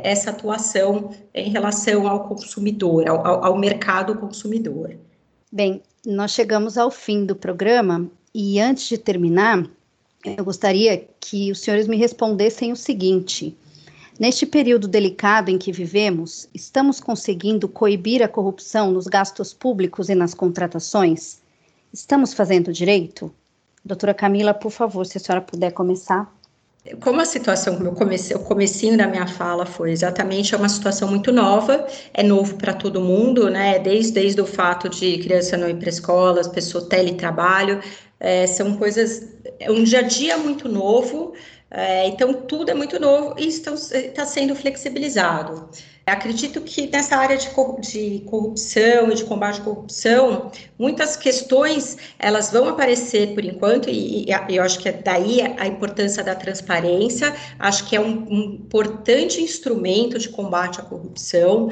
essa 0.03 0.29
atuação 0.29 1.11
em 1.33 1.49
relação 1.49 2.07
ao 2.07 2.27
consumidor, 2.27 3.07
ao, 3.07 3.45
ao 3.45 3.57
mercado 3.57 4.15
consumidor. 4.15 4.95
Bem, 5.51 5.81
nós 6.05 6.31
chegamos 6.31 6.77
ao 6.77 6.91
fim 6.91 7.25
do 7.25 7.35
programa, 7.35 8.07
e 8.33 8.59
antes 8.59 8.87
de 8.87 8.97
terminar, 8.99 9.67
eu 10.35 10.43
gostaria 10.43 11.07
que 11.19 11.51
os 11.51 11.59
senhores 11.59 11.87
me 11.87 11.95
respondessem 11.95 12.71
o 12.71 12.75
seguinte: 12.75 13.55
neste 14.19 14.45
período 14.45 14.87
delicado 14.87 15.49
em 15.49 15.57
que 15.57 15.71
vivemos, 15.71 16.49
estamos 16.53 16.99
conseguindo 16.99 17.67
coibir 17.67 18.21
a 18.23 18.27
corrupção 18.27 18.91
nos 18.91 19.07
gastos 19.07 19.53
públicos 19.53 20.09
e 20.09 20.15
nas 20.15 20.33
contratações? 20.33 21.39
Estamos 21.93 22.33
fazendo 22.33 22.73
direito? 22.73 23.31
Doutora 23.83 24.13
Camila, 24.13 24.53
por 24.53 24.71
favor, 24.71 25.05
se 25.05 25.17
a 25.17 25.21
senhora 25.21 25.41
puder 25.41 25.71
começar. 25.71 26.35
Como 27.01 27.19
a 27.19 27.25
situação, 27.25 27.75
como 27.75 27.89
eu 27.89 27.93
comecei, 27.93 28.35
o 28.35 28.39
comecinho 28.39 28.97
da 28.97 29.07
minha 29.07 29.27
fala 29.27 29.65
foi 29.65 29.91
exatamente 29.91 30.55
é 30.55 30.57
uma 30.57 30.69
situação 30.69 31.09
muito 31.09 31.33
nova, 31.33 31.85
é 32.13 32.23
novo 32.23 32.55
para 32.55 32.73
todo 32.73 33.01
mundo, 33.01 33.49
né? 33.49 33.77
Desde, 33.79 34.13
desde 34.13 34.39
o 34.39 34.45
fato 34.45 34.87
de 34.87 35.17
criança 35.17 35.57
não 35.57 35.67
ir 35.69 35.75
para 35.75 35.89
escola, 35.89 36.39
as 36.39 36.47
pessoas 36.47 36.85
teletrabalho, 36.85 37.81
é, 38.19 38.47
são 38.47 38.77
coisas, 38.77 39.27
é 39.59 39.71
um 39.71 39.83
dia 39.83 39.99
a 39.99 40.03
dia 40.03 40.37
muito 40.37 40.67
novo, 40.69 41.33
É, 41.69 42.07
então, 42.07 42.33
tudo 42.33 42.71
é 42.71 42.73
muito 42.73 42.97
novo 42.97 43.35
e 43.37 43.47
está 43.47 44.25
sendo 44.25 44.55
flexibilizado. 44.55 45.69
Acredito 46.05 46.61
que 46.61 46.87
nessa 46.87 47.17
área 47.17 47.37
de, 47.37 47.49
de 47.81 48.23
corrupção 48.25 49.11
e 49.11 49.15
de 49.15 49.25
combate 49.25 49.59
à 49.59 49.63
corrupção, 49.65 50.49
muitas 50.79 51.17
questões 51.17 51.97
elas 52.17 52.51
vão 52.51 52.69
aparecer 52.69 53.33
por 53.33 53.43
enquanto, 53.43 53.89
e, 53.89 54.23
e 54.25 54.55
eu 54.55 54.63
acho 54.63 54.79
que 54.79 54.87
é 54.87 54.93
daí 54.93 55.41
a 55.41 55.67
importância 55.67 56.23
da 56.23 56.33
transparência, 56.35 57.35
acho 57.59 57.85
que 57.89 57.97
é 57.97 57.99
um, 57.99 58.25
um 58.29 58.43
importante 58.63 59.41
instrumento 59.41 60.17
de 60.17 60.29
combate 60.29 60.79
à 60.79 60.83
corrupção, 60.83 61.69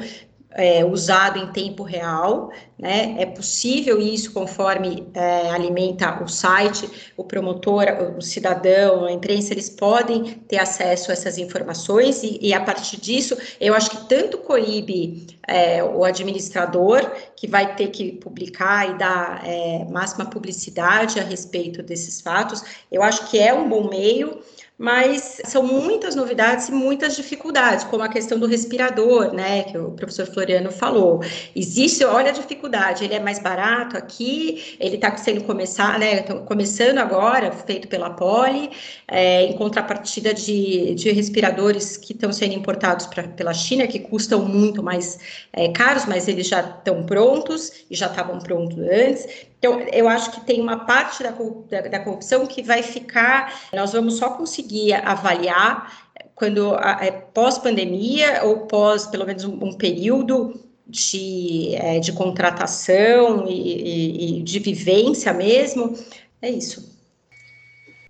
é, 0.56 0.84
usado 0.84 1.38
em 1.38 1.46
tempo 1.52 1.82
real, 1.82 2.50
né? 2.78 3.14
É 3.18 3.26
possível 3.26 4.00
isso 4.00 4.32
conforme 4.32 5.06
é, 5.14 5.50
alimenta 5.50 6.22
o 6.22 6.28
site, 6.28 6.90
o 7.16 7.22
promotor, 7.24 7.84
o 8.16 8.22
cidadão, 8.22 9.04
a 9.04 9.12
imprensa, 9.12 9.52
eles 9.52 9.68
podem 9.68 10.24
ter 10.48 10.58
acesso 10.58 11.10
a 11.10 11.12
essas 11.12 11.36
informações 11.36 12.22
e, 12.22 12.38
e 12.40 12.54
a 12.54 12.60
partir 12.60 12.98
disso, 12.98 13.36
eu 13.60 13.74
acho 13.74 13.90
que 13.90 14.08
tanto 14.08 14.38
coíbe 14.38 15.26
é, 15.46 15.84
o 15.84 16.02
administrador, 16.04 17.10
que 17.36 17.46
vai 17.46 17.76
ter 17.76 17.88
que 17.88 18.12
publicar 18.12 18.90
e 18.90 18.98
dar 18.98 19.42
é, 19.46 19.84
máxima 19.90 20.24
publicidade 20.24 21.20
a 21.20 21.22
respeito 21.22 21.82
desses 21.82 22.20
fatos, 22.20 22.62
eu 22.90 23.02
acho 23.02 23.30
que 23.30 23.38
é 23.38 23.52
um 23.52 23.68
bom 23.68 23.88
meio, 23.88 24.40
mas 24.78 25.40
são 25.46 25.62
muitas 25.62 26.14
novidades 26.14 26.68
e 26.68 26.72
muitas 26.72 27.16
dificuldades, 27.16 27.84
como 27.84 28.02
a 28.02 28.08
questão 28.08 28.38
do 28.38 28.46
respirador, 28.46 29.32
né, 29.32 29.62
que 29.62 29.78
o 29.78 29.92
professor 29.92 30.26
Floriano 30.26 30.70
falou. 30.70 31.22
Existe, 31.54 32.04
olha 32.04 32.30
a 32.30 32.32
dificuldade, 32.32 33.02
ele 33.04 33.14
é 33.14 33.20
mais 33.20 33.38
barato 33.38 33.96
aqui, 33.96 34.76
ele 34.78 34.96
está 34.96 35.16
sendo 35.16 35.44
começar, 35.44 35.98
né, 35.98 36.22
começando 36.44 36.98
agora, 36.98 37.50
feito 37.52 37.88
pela 37.88 38.10
Poli, 38.10 38.70
é, 39.08 39.44
em 39.44 39.54
contrapartida 39.54 40.34
de, 40.34 40.94
de 40.94 41.10
respiradores 41.10 41.96
que 41.96 42.12
estão 42.12 42.30
sendo 42.30 42.54
importados 42.54 43.06
pra, 43.06 43.22
pela 43.22 43.54
China, 43.54 43.86
que 43.86 43.98
custam 43.98 44.44
muito 44.44 44.82
mais 44.82 45.18
é, 45.54 45.68
caros, 45.68 46.04
mas 46.04 46.28
eles 46.28 46.48
já 46.48 46.60
estão 46.60 47.02
prontos 47.04 47.72
e 47.90 47.96
já 47.96 48.06
estavam 48.06 48.38
prontos 48.38 48.78
antes. 48.78 49.26
Então, 49.58 49.80
eu 49.92 50.08
acho 50.08 50.32
que 50.32 50.40
tem 50.42 50.60
uma 50.60 50.84
parte 50.84 51.22
da, 51.22 51.30
da, 51.30 51.88
da 51.88 52.00
corrupção 52.00 52.46
que 52.46 52.62
vai 52.62 52.82
ficar, 52.82 53.68
nós 53.72 53.92
vamos 53.92 54.18
só 54.18 54.30
conseguir 54.30 54.92
avaliar 54.92 56.06
quando 56.34 56.74
é 56.76 57.10
pós-pandemia 57.10 58.44
ou 58.44 58.66
pós, 58.66 59.06
pelo 59.06 59.24
menos, 59.24 59.44
um, 59.44 59.64
um 59.64 59.72
período 59.72 60.60
de, 60.86 61.74
é, 61.74 61.98
de 61.98 62.12
contratação 62.12 63.48
e, 63.48 63.52
e, 63.52 64.38
e, 64.38 64.42
de 64.42 64.58
vivência 64.58 65.32
mesmo. 65.32 65.96
É 66.40 66.50
isso. 66.50 66.94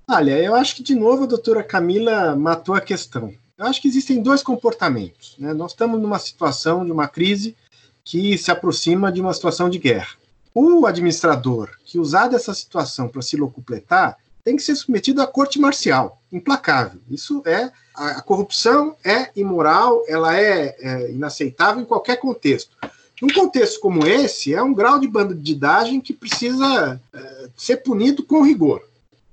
Olha, 0.08 0.38
eu 0.38 0.54
acho 0.54 0.76
que, 0.76 0.82
de 0.82 0.94
novo, 0.94 1.24
a 1.24 1.26
doutora 1.26 1.62
Camila 1.62 2.36
matou 2.36 2.74
a 2.74 2.80
questão. 2.80 3.32
Eu 3.56 3.66
acho 3.66 3.80
que 3.80 3.88
existem 3.88 4.20
dois 4.22 4.42
comportamentos. 4.42 5.36
Né? 5.38 5.54
Nós 5.54 5.72
estamos 5.72 6.00
numa 6.00 6.18
situação 6.18 6.84
de 6.84 6.92
uma 6.92 7.08
crise 7.08 7.56
que 8.04 8.36
se 8.36 8.50
aproxima 8.50 9.10
de 9.10 9.20
uma 9.20 9.32
situação 9.32 9.70
de 9.70 9.78
guerra. 9.78 10.16
O 10.58 10.86
administrador 10.86 11.68
que 11.84 11.98
usar 11.98 12.28
dessa 12.28 12.54
situação 12.54 13.08
para 13.08 13.20
se 13.20 13.36
locupletar 13.36 14.16
tem 14.42 14.56
que 14.56 14.62
ser 14.62 14.74
submetido 14.74 15.20
à 15.20 15.26
corte 15.26 15.58
marcial, 15.58 16.18
implacável. 16.32 16.98
Isso 17.10 17.42
é 17.44 17.70
a, 17.94 18.22
corrupção 18.22 18.96
é 19.04 19.30
imoral, 19.36 20.02
ela 20.08 20.34
é, 20.34 20.74
é, 20.80 21.10
inaceitável 21.10 21.82
em 21.82 21.84
qualquer 21.84 22.16
contexto. 22.16 22.74
Num 23.20 23.28
contexto 23.28 23.78
como 23.80 24.06
esse, 24.06 24.54
é 24.54 24.62
um 24.62 24.72
grau 24.72 24.98
de 24.98 25.06
bandidagem 25.06 26.00
que 26.00 26.14
precisa 26.14 26.98
é, 27.12 27.48
ser 27.54 27.76
punido 27.82 28.22
com 28.22 28.40
rigor. 28.40 28.80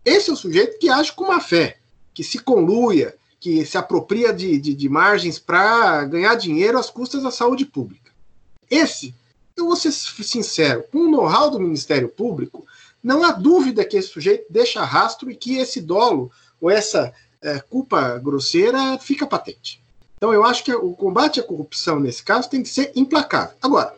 Esse 0.04 0.30
é 0.30 0.34
o 0.34 0.36
sujeito 0.36 0.78
que 0.78 0.90
age 0.90 1.14
com 1.14 1.28
má 1.28 1.40
fé, 1.40 1.78
que 2.14 2.22
se 2.22 2.38
conluia, 2.38 3.16
que 3.40 3.66
se 3.66 3.78
apropria 3.78 4.34
de, 4.34 4.60
de, 4.60 4.74
de 4.74 4.90
margens 4.90 5.40
para 5.40 6.04
ganhar 6.04 6.36
dinheiro 6.36 6.78
às 6.78 6.90
custas 6.90 7.24
da 7.24 7.32
saúde 7.32 7.66
pública. 7.66 8.12
Esse 8.70 9.16
eu 9.56 9.68
vou 9.68 9.76
ser 9.76 9.92
sincero, 9.92 10.84
com 10.92 11.00
o 11.00 11.12
know-how 11.12 11.50
do 11.50 11.60
Ministério 11.60 12.10
Público, 12.10 12.66
não 13.04 13.24
há 13.24 13.32
dúvida 13.32 13.86
que 13.86 13.98
esse 13.98 14.10
sujeito 14.10 14.46
deixa 14.50 14.84
rastro 14.84 15.30
e 15.30 15.36
que 15.36 15.58
esse 15.58 15.82
dolo 15.82 16.32
ou 16.60 16.70
essa 16.70 17.14
é, 17.42 17.60
culpa 17.60 18.18
grosseira 18.18 18.98
fica 18.98 19.28
patente. 19.28 19.84
Então 20.16 20.34
eu 20.34 20.46
acho 20.46 20.64
que 20.64 20.74
o 20.74 20.94
combate 20.94 21.40
à 21.40 21.44
corrupção 21.44 22.00
nesse 22.00 22.24
caso 22.24 22.50
tem 22.50 22.64
que 22.64 22.70
ser 22.70 22.94
implacável. 22.96 23.56
Agora, 23.62 23.94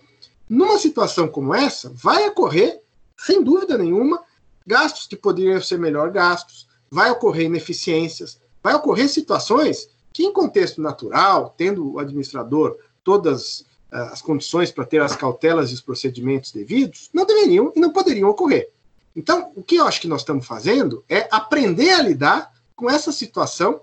numa 0.50 0.80
situação 0.80 1.28
como 1.28 1.54
essa, 1.54 1.92
vai 1.94 2.28
ocorrer, 2.28 2.82
sem 3.18 3.44
dúvida 3.44 3.78
nenhuma, 3.78 4.24
gastos 4.66 5.06
que 5.06 5.16
poderiam 5.16 5.62
ser 5.62 5.78
melhor 5.78 6.10
gastos, 6.10 6.68
vai 6.90 7.12
ocorrer 7.12 7.46
ineficiências, 7.46 8.40
vai 8.64 8.74
ocorrer 8.74 9.08
situações 9.08 9.88
que, 10.12 10.24
em 10.24 10.34
contexto 10.34 10.82
natural, 10.82 11.54
tendo 11.56 11.94
o 11.94 12.00
administrador 12.00 12.78
todas 13.04 13.66
as 13.96 14.22
condições 14.22 14.72
para 14.72 14.86
ter 14.86 15.02
as 15.02 15.16
cautelas 15.16 15.72
e 15.72 15.74
os 15.74 15.82
procedimentos 15.82 16.52
devidos, 16.52 17.10
não 17.14 17.26
deveriam 17.26 17.72
e 17.76 17.80
não 17.80 17.92
poderiam 17.92 18.30
ocorrer. 18.30 18.70
Então, 19.16 19.52
o 19.56 19.64
que 19.64 19.78
eu 19.78 19.88
acho 19.88 20.02
que 20.02 20.08
nós 20.08 20.22
estamos 20.22 20.46
fazendo 20.46 21.04
é 21.08 21.28
aprender 21.32 21.92
a 21.92 22.02
lidar 22.02 22.54
com 22.76 22.90
essa 22.90 23.12
situação 23.12 23.80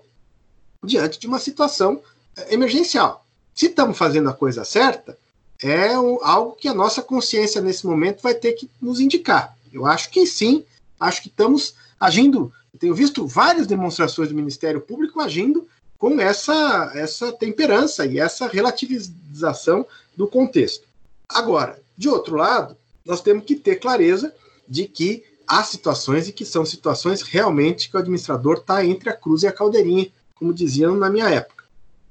diante 0.83 1.19
de 1.19 1.25
uma 1.25 1.39
situação 1.39 2.01
eh, 2.37 2.53
emergencial. 2.53 3.25
Se 3.55 3.67
estamos 3.67 3.97
fazendo 3.97 4.29
a 4.29 4.33
coisa 4.33 4.63
certa, 4.63 5.17
é 5.63 5.93
algo 5.93 6.53
que 6.53 6.67
a 6.67 6.73
nossa 6.73 7.01
consciência 7.01 7.61
nesse 7.61 7.87
momento 7.87 8.21
vai 8.21 8.35
ter 8.35 8.53
que 8.53 8.69
nos 8.81 8.99
indicar. 8.99 9.57
Eu 9.71 9.85
acho 9.85 10.09
que 10.11 10.27
sim, 10.27 10.63
acho 10.99 11.21
que 11.21 11.29
estamos 11.29 11.75
agindo. 11.99 12.53
tenho 12.77 12.93
visto 12.93 13.25
várias 13.25 13.65
demonstrações 13.65 14.29
do 14.29 14.35
Ministério 14.35 14.81
Público 14.81 15.19
agindo 15.19 15.67
com 16.03 16.19
essa, 16.19 16.91
essa 16.95 17.31
temperança 17.31 18.05
e 18.05 18.19
essa 18.19 18.45
relativização 18.45 19.87
do 20.17 20.27
contexto. 20.27 20.85
Agora, 21.29 21.79
de 21.97 22.09
outro 22.09 22.35
lado, 22.35 22.75
nós 23.05 23.21
temos 23.21 23.45
que 23.45 23.55
ter 23.55 23.77
clareza 23.77 24.35
de 24.67 24.85
que 24.85 25.23
há 25.47 25.63
situações 25.63 26.27
e 26.27 26.33
que 26.33 26.43
são 26.43 26.65
situações 26.65 27.21
realmente 27.21 27.89
que 27.89 27.95
o 27.95 27.99
administrador 28.01 28.57
está 28.57 28.85
entre 28.85 29.09
a 29.09 29.15
cruz 29.15 29.43
e 29.43 29.47
a 29.47 29.51
caldeirinha, 29.53 30.11
como 30.35 30.53
diziam 30.53 30.93
na 30.93 31.09
minha 31.09 31.29
época. 31.29 31.63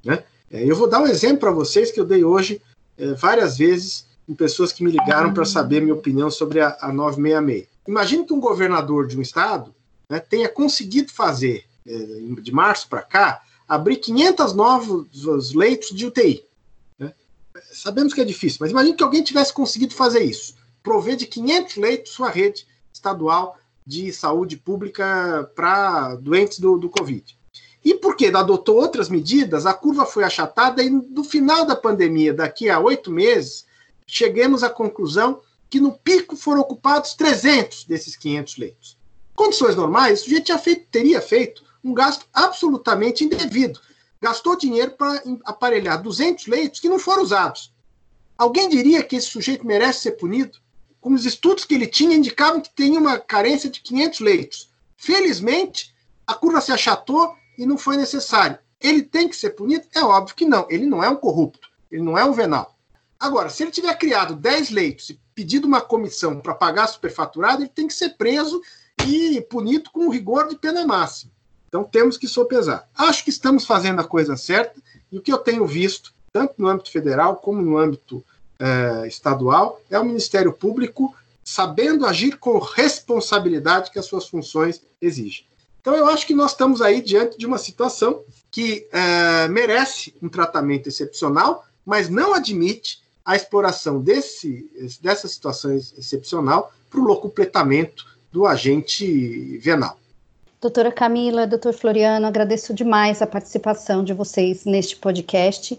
Né? 0.02 0.24
É, 0.50 0.64
eu 0.64 0.74
vou 0.74 0.88
dar 0.88 1.02
um 1.02 1.06
exemplo 1.06 1.40
para 1.40 1.50
vocês 1.50 1.90
que 1.90 2.00
eu 2.00 2.06
dei 2.06 2.24
hoje 2.24 2.62
é, 2.96 3.12
várias 3.12 3.58
vezes 3.58 4.06
em 4.26 4.34
pessoas 4.34 4.72
que 4.72 4.82
me 4.82 4.90
ligaram 4.90 5.34
para 5.34 5.44
saber 5.44 5.82
minha 5.82 5.92
opinião 5.92 6.30
sobre 6.30 6.60
a, 6.60 6.78
a 6.80 6.90
966. 6.90 7.68
Imagine 7.86 8.24
que 8.24 8.32
um 8.32 8.40
governador 8.40 9.06
de 9.06 9.18
um 9.18 9.20
estado 9.20 9.74
né, 10.08 10.18
tenha 10.18 10.48
conseguido 10.48 11.12
fazer, 11.12 11.66
é, 11.86 11.92
de 12.40 12.52
março 12.52 12.88
para 12.88 13.02
cá, 13.02 13.42
abrir 13.72 13.96
500 13.96 14.52
novos 14.52 15.54
leitos 15.54 15.96
de 15.96 16.04
UTI. 16.04 16.44
Né? 16.98 17.14
Sabemos 17.72 18.12
que 18.12 18.20
é 18.20 18.24
difícil, 18.24 18.58
mas 18.60 18.70
imagine 18.70 18.94
que 18.94 19.02
alguém 19.02 19.22
tivesse 19.22 19.50
conseguido 19.50 19.94
fazer 19.94 20.22
isso. 20.22 20.56
Prover 20.82 21.16
de 21.16 21.24
500 21.24 21.76
leitos 21.76 22.12
sua 22.12 22.28
rede 22.28 22.66
estadual 22.92 23.58
de 23.86 24.12
saúde 24.12 24.58
pública 24.58 25.50
para 25.54 26.16
doentes 26.16 26.58
do, 26.58 26.76
do 26.76 26.90
Covid. 26.90 27.34
E 27.82 27.94
porque 27.94 28.26
adotou 28.26 28.76
outras 28.76 29.08
medidas, 29.08 29.64
a 29.64 29.72
curva 29.72 30.04
foi 30.04 30.22
achatada 30.22 30.82
e 30.82 30.90
no 30.90 31.24
final 31.24 31.64
da 31.64 31.74
pandemia, 31.74 32.34
daqui 32.34 32.68
a 32.68 32.78
oito 32.78 33.10
meses, 33.10 33.64
chegamos 34.06 34.62
à 34.62 34.68
conclusão 34.68 35.40
que 35.70 35.80
no 35.80 35.92
pico 35.92 36.36
foram 36.36 36.60
ocupados 36.60 37.14
300 37.14 37.84
desses 37.84 38.16
500 38.16 38.58
leitos. 38.58 38.98
Condições 39.34 39.74
normais, 39.74 40.20
o 40.20 40.24
sujeito 40.24 40.48
já 40.48 40.58
feito, 40.58 40.86
teria 40.90 41.22
feito 41.22 41.71
um 41.82 41.92
gasto 41.92 42.26
absolutamente 42.32 43.24
indevido. 43.24 43.80
Gastou 44.20 44.56
dinheiro 44.56 44.92
para 44.92 45.22
aparelhar 45.44 46.00
200 46.00 46.46
leitos 46.46 46.80
que 46.80 46.88
não 46.88 46.98
foram 46.98 47.22
usados. 47.22 47.72
Alguém 48.38 48.68
diria 48.68 49.02
que 49.02 49.16
esse 49.16 49.28
sujeito 49.28 49.66
merece 49.66 50.00
ser 50.00 50.12
punido? 50.12 50.58
Como 51.00 51.16
os 51.16 51.26
estudos 51.26 51.64
que 51.64 51.74
ele 51.74 51.86
tinha 51.86 52.16
indicavam 52.16 52.60
que 52.60 52.70
tem 52.70 52.96
uma 52.96 53.18
carência 53.18 53.68
de 53.68 53.80
500 53.80 54.20
leitos. 54.20 54.70
Felizmente, 54.96 55.92
a 56.26 56.34
curva 56.34 56.60
se 56.60 56.70
achatou 56.70 57.34
e 57.58 57.66
não 57.66 57.76
foi 57.76 57.96
necessário. 57.96 58.58
Ele 58.80 59.02
tem 59.02 59.28
que 59.28 59.36
ser 59.36 59.50
punido? 59.50 59.86
É 59.94 60.00
óbvio 60.02 60.36
que 60.36 60.44
não. 60.44 60.66
Ele 60.70 60.86
não 60.86 61.02
é 61.02 61.08
um 61.08 61.16
corrupto. 61.16 61.68
Ele 61.90 62.02
não 62.02 62.16
é 62.16 62.24
um 62.24 62.32
venal. 62.32 62.76
Agora, 63.18 63.48
se 63.48 63.62
ele 63.62 63.70
tiver 63.70 63.94
criado 63.96 64.34
10 64.34 64.70
leitos 64.70 65.10
e 65.10 65.20
pedido 65.34 65.66
uma 65.66 65.80
comissão 65.80 66.40
para 66.40 66.54
pagar 66.54 66.86
superfaturado, 66.86 67.62
ele 67.62 67.68
tem 67.68 67.86
que 67.86 67.94
ser 67.94 68.10
preso 68.10 68.60
e 69.06 69.40
punido 69.42 69.90
com 69.90 70.08
rigor 70.08 70.48
de 70.48 70.56
pena 70.56 70.86
máxima. 70.86 71.31
Então 71.72 71.84
temos 71.84 72.18
que 72.18 72.28
sopesar. 72.28 72.86
Acho 72.94 73.24
que 73.24 73.30
estamos 73.30 73.64
fazendo 73.64 73.98
a 73.98 74.04
coisa 74.04 74.36
certa 74.36 74.78
e 75.10 75.16
o 75.16 75.22
que 75.22 75.32
eu 75.32 75.38
tenho 75.38 75.66
visto, 75.66 76.12
tanto 76.30 76.52
no 76.58 76.68
âmbito 76.68 76.90
federal 76.90 77.36
como 77.36 77.62
no 77.62 77.78
âmbito 77.78 78.22
eh, 78.58 79.06
estadual, 79.06 79.80
é 79.88 79.98
o 79.98 80.04
Ministério 80.04 80.52
Público 80.52 81.14
sabendo 81.42 82.04
agir 82.04 82.36
com 82.36 82.58
responsabilidade 82.58 83.90
que 83.90 83.98
as 83.98 84.04
suas 84.04 84.28
funções 84.28 84.82
exigem. 85.00 85.46
Então 85.80 85.94
eu 85.94 86.06
acho 86.08 86.26
que 86.26 86.34
nós 86.34 86.50
estamos 86.50 86.82
aí 86.82 87.00
diante 87.00 87.38
de 87.38 87.46
uma 87.46 87.56
situação 87.56 88.22
que 88.50 88.86
eh, 88.92 89.48
merece 89.48 90.14
um 90.20 90.28
tratamento 90.28 90.90
excepcional, 90.90 91.64
mas 91.86 92.10
não 92.10 92.34
admite 92.34 93.00
a 93.24 93.34
exploração 93.34 93.98
desse, 93.98 94.70
dessa 95.00 95.26
situação 95.26 95.72
excepcional 95.74 96.70
para 96.90 97.00
o 97.00 97.04
locupletamento 97.04 98.06
do 98.30 98.46
agente 98.46 99.56
venal. 99.56 100.01
Doutora 100.62 100.92
Camila, 100.92 101.44
doutor 101.44 101.72
Floriano, 101.72 102.24
agradeço 102.24 102.72
demais 102.72 103.20
a 103.20 103.26
participação 103.26 104.04
de 104.04 104.14
vocês 104.14 104.64
neste 104.64 104.94
podcast. 104.94 105.76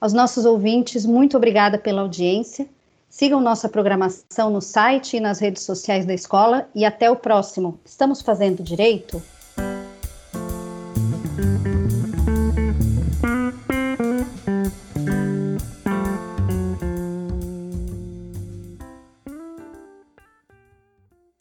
Aos 0.00 0.14
nossos 0.14 0.46
ouvintes, 0.46 1.04
muito 1.04 1.36
obrigada 1.36 1.76
pela 1.76 2.00
audiência. 2.00 2.66
Sigam 3.10 3.42
nossa 3.42 3.68
programação 3.68 4.48
no 4.48 4.62
site 4.62 5.18
e 5.18 5.20
nas 5.20 5.38
redes 5.38 5.64
sociais 5.64 6.06
da 6.06 6.14
escola 6.14 6.66
e 6.74 6.82
até 6.82 7.10
o 7.10 7.16
próximo. 7.16 7.78
Estamos 7.84 8.22
fazendo 8.22 8.62
direito? 8.62 9.22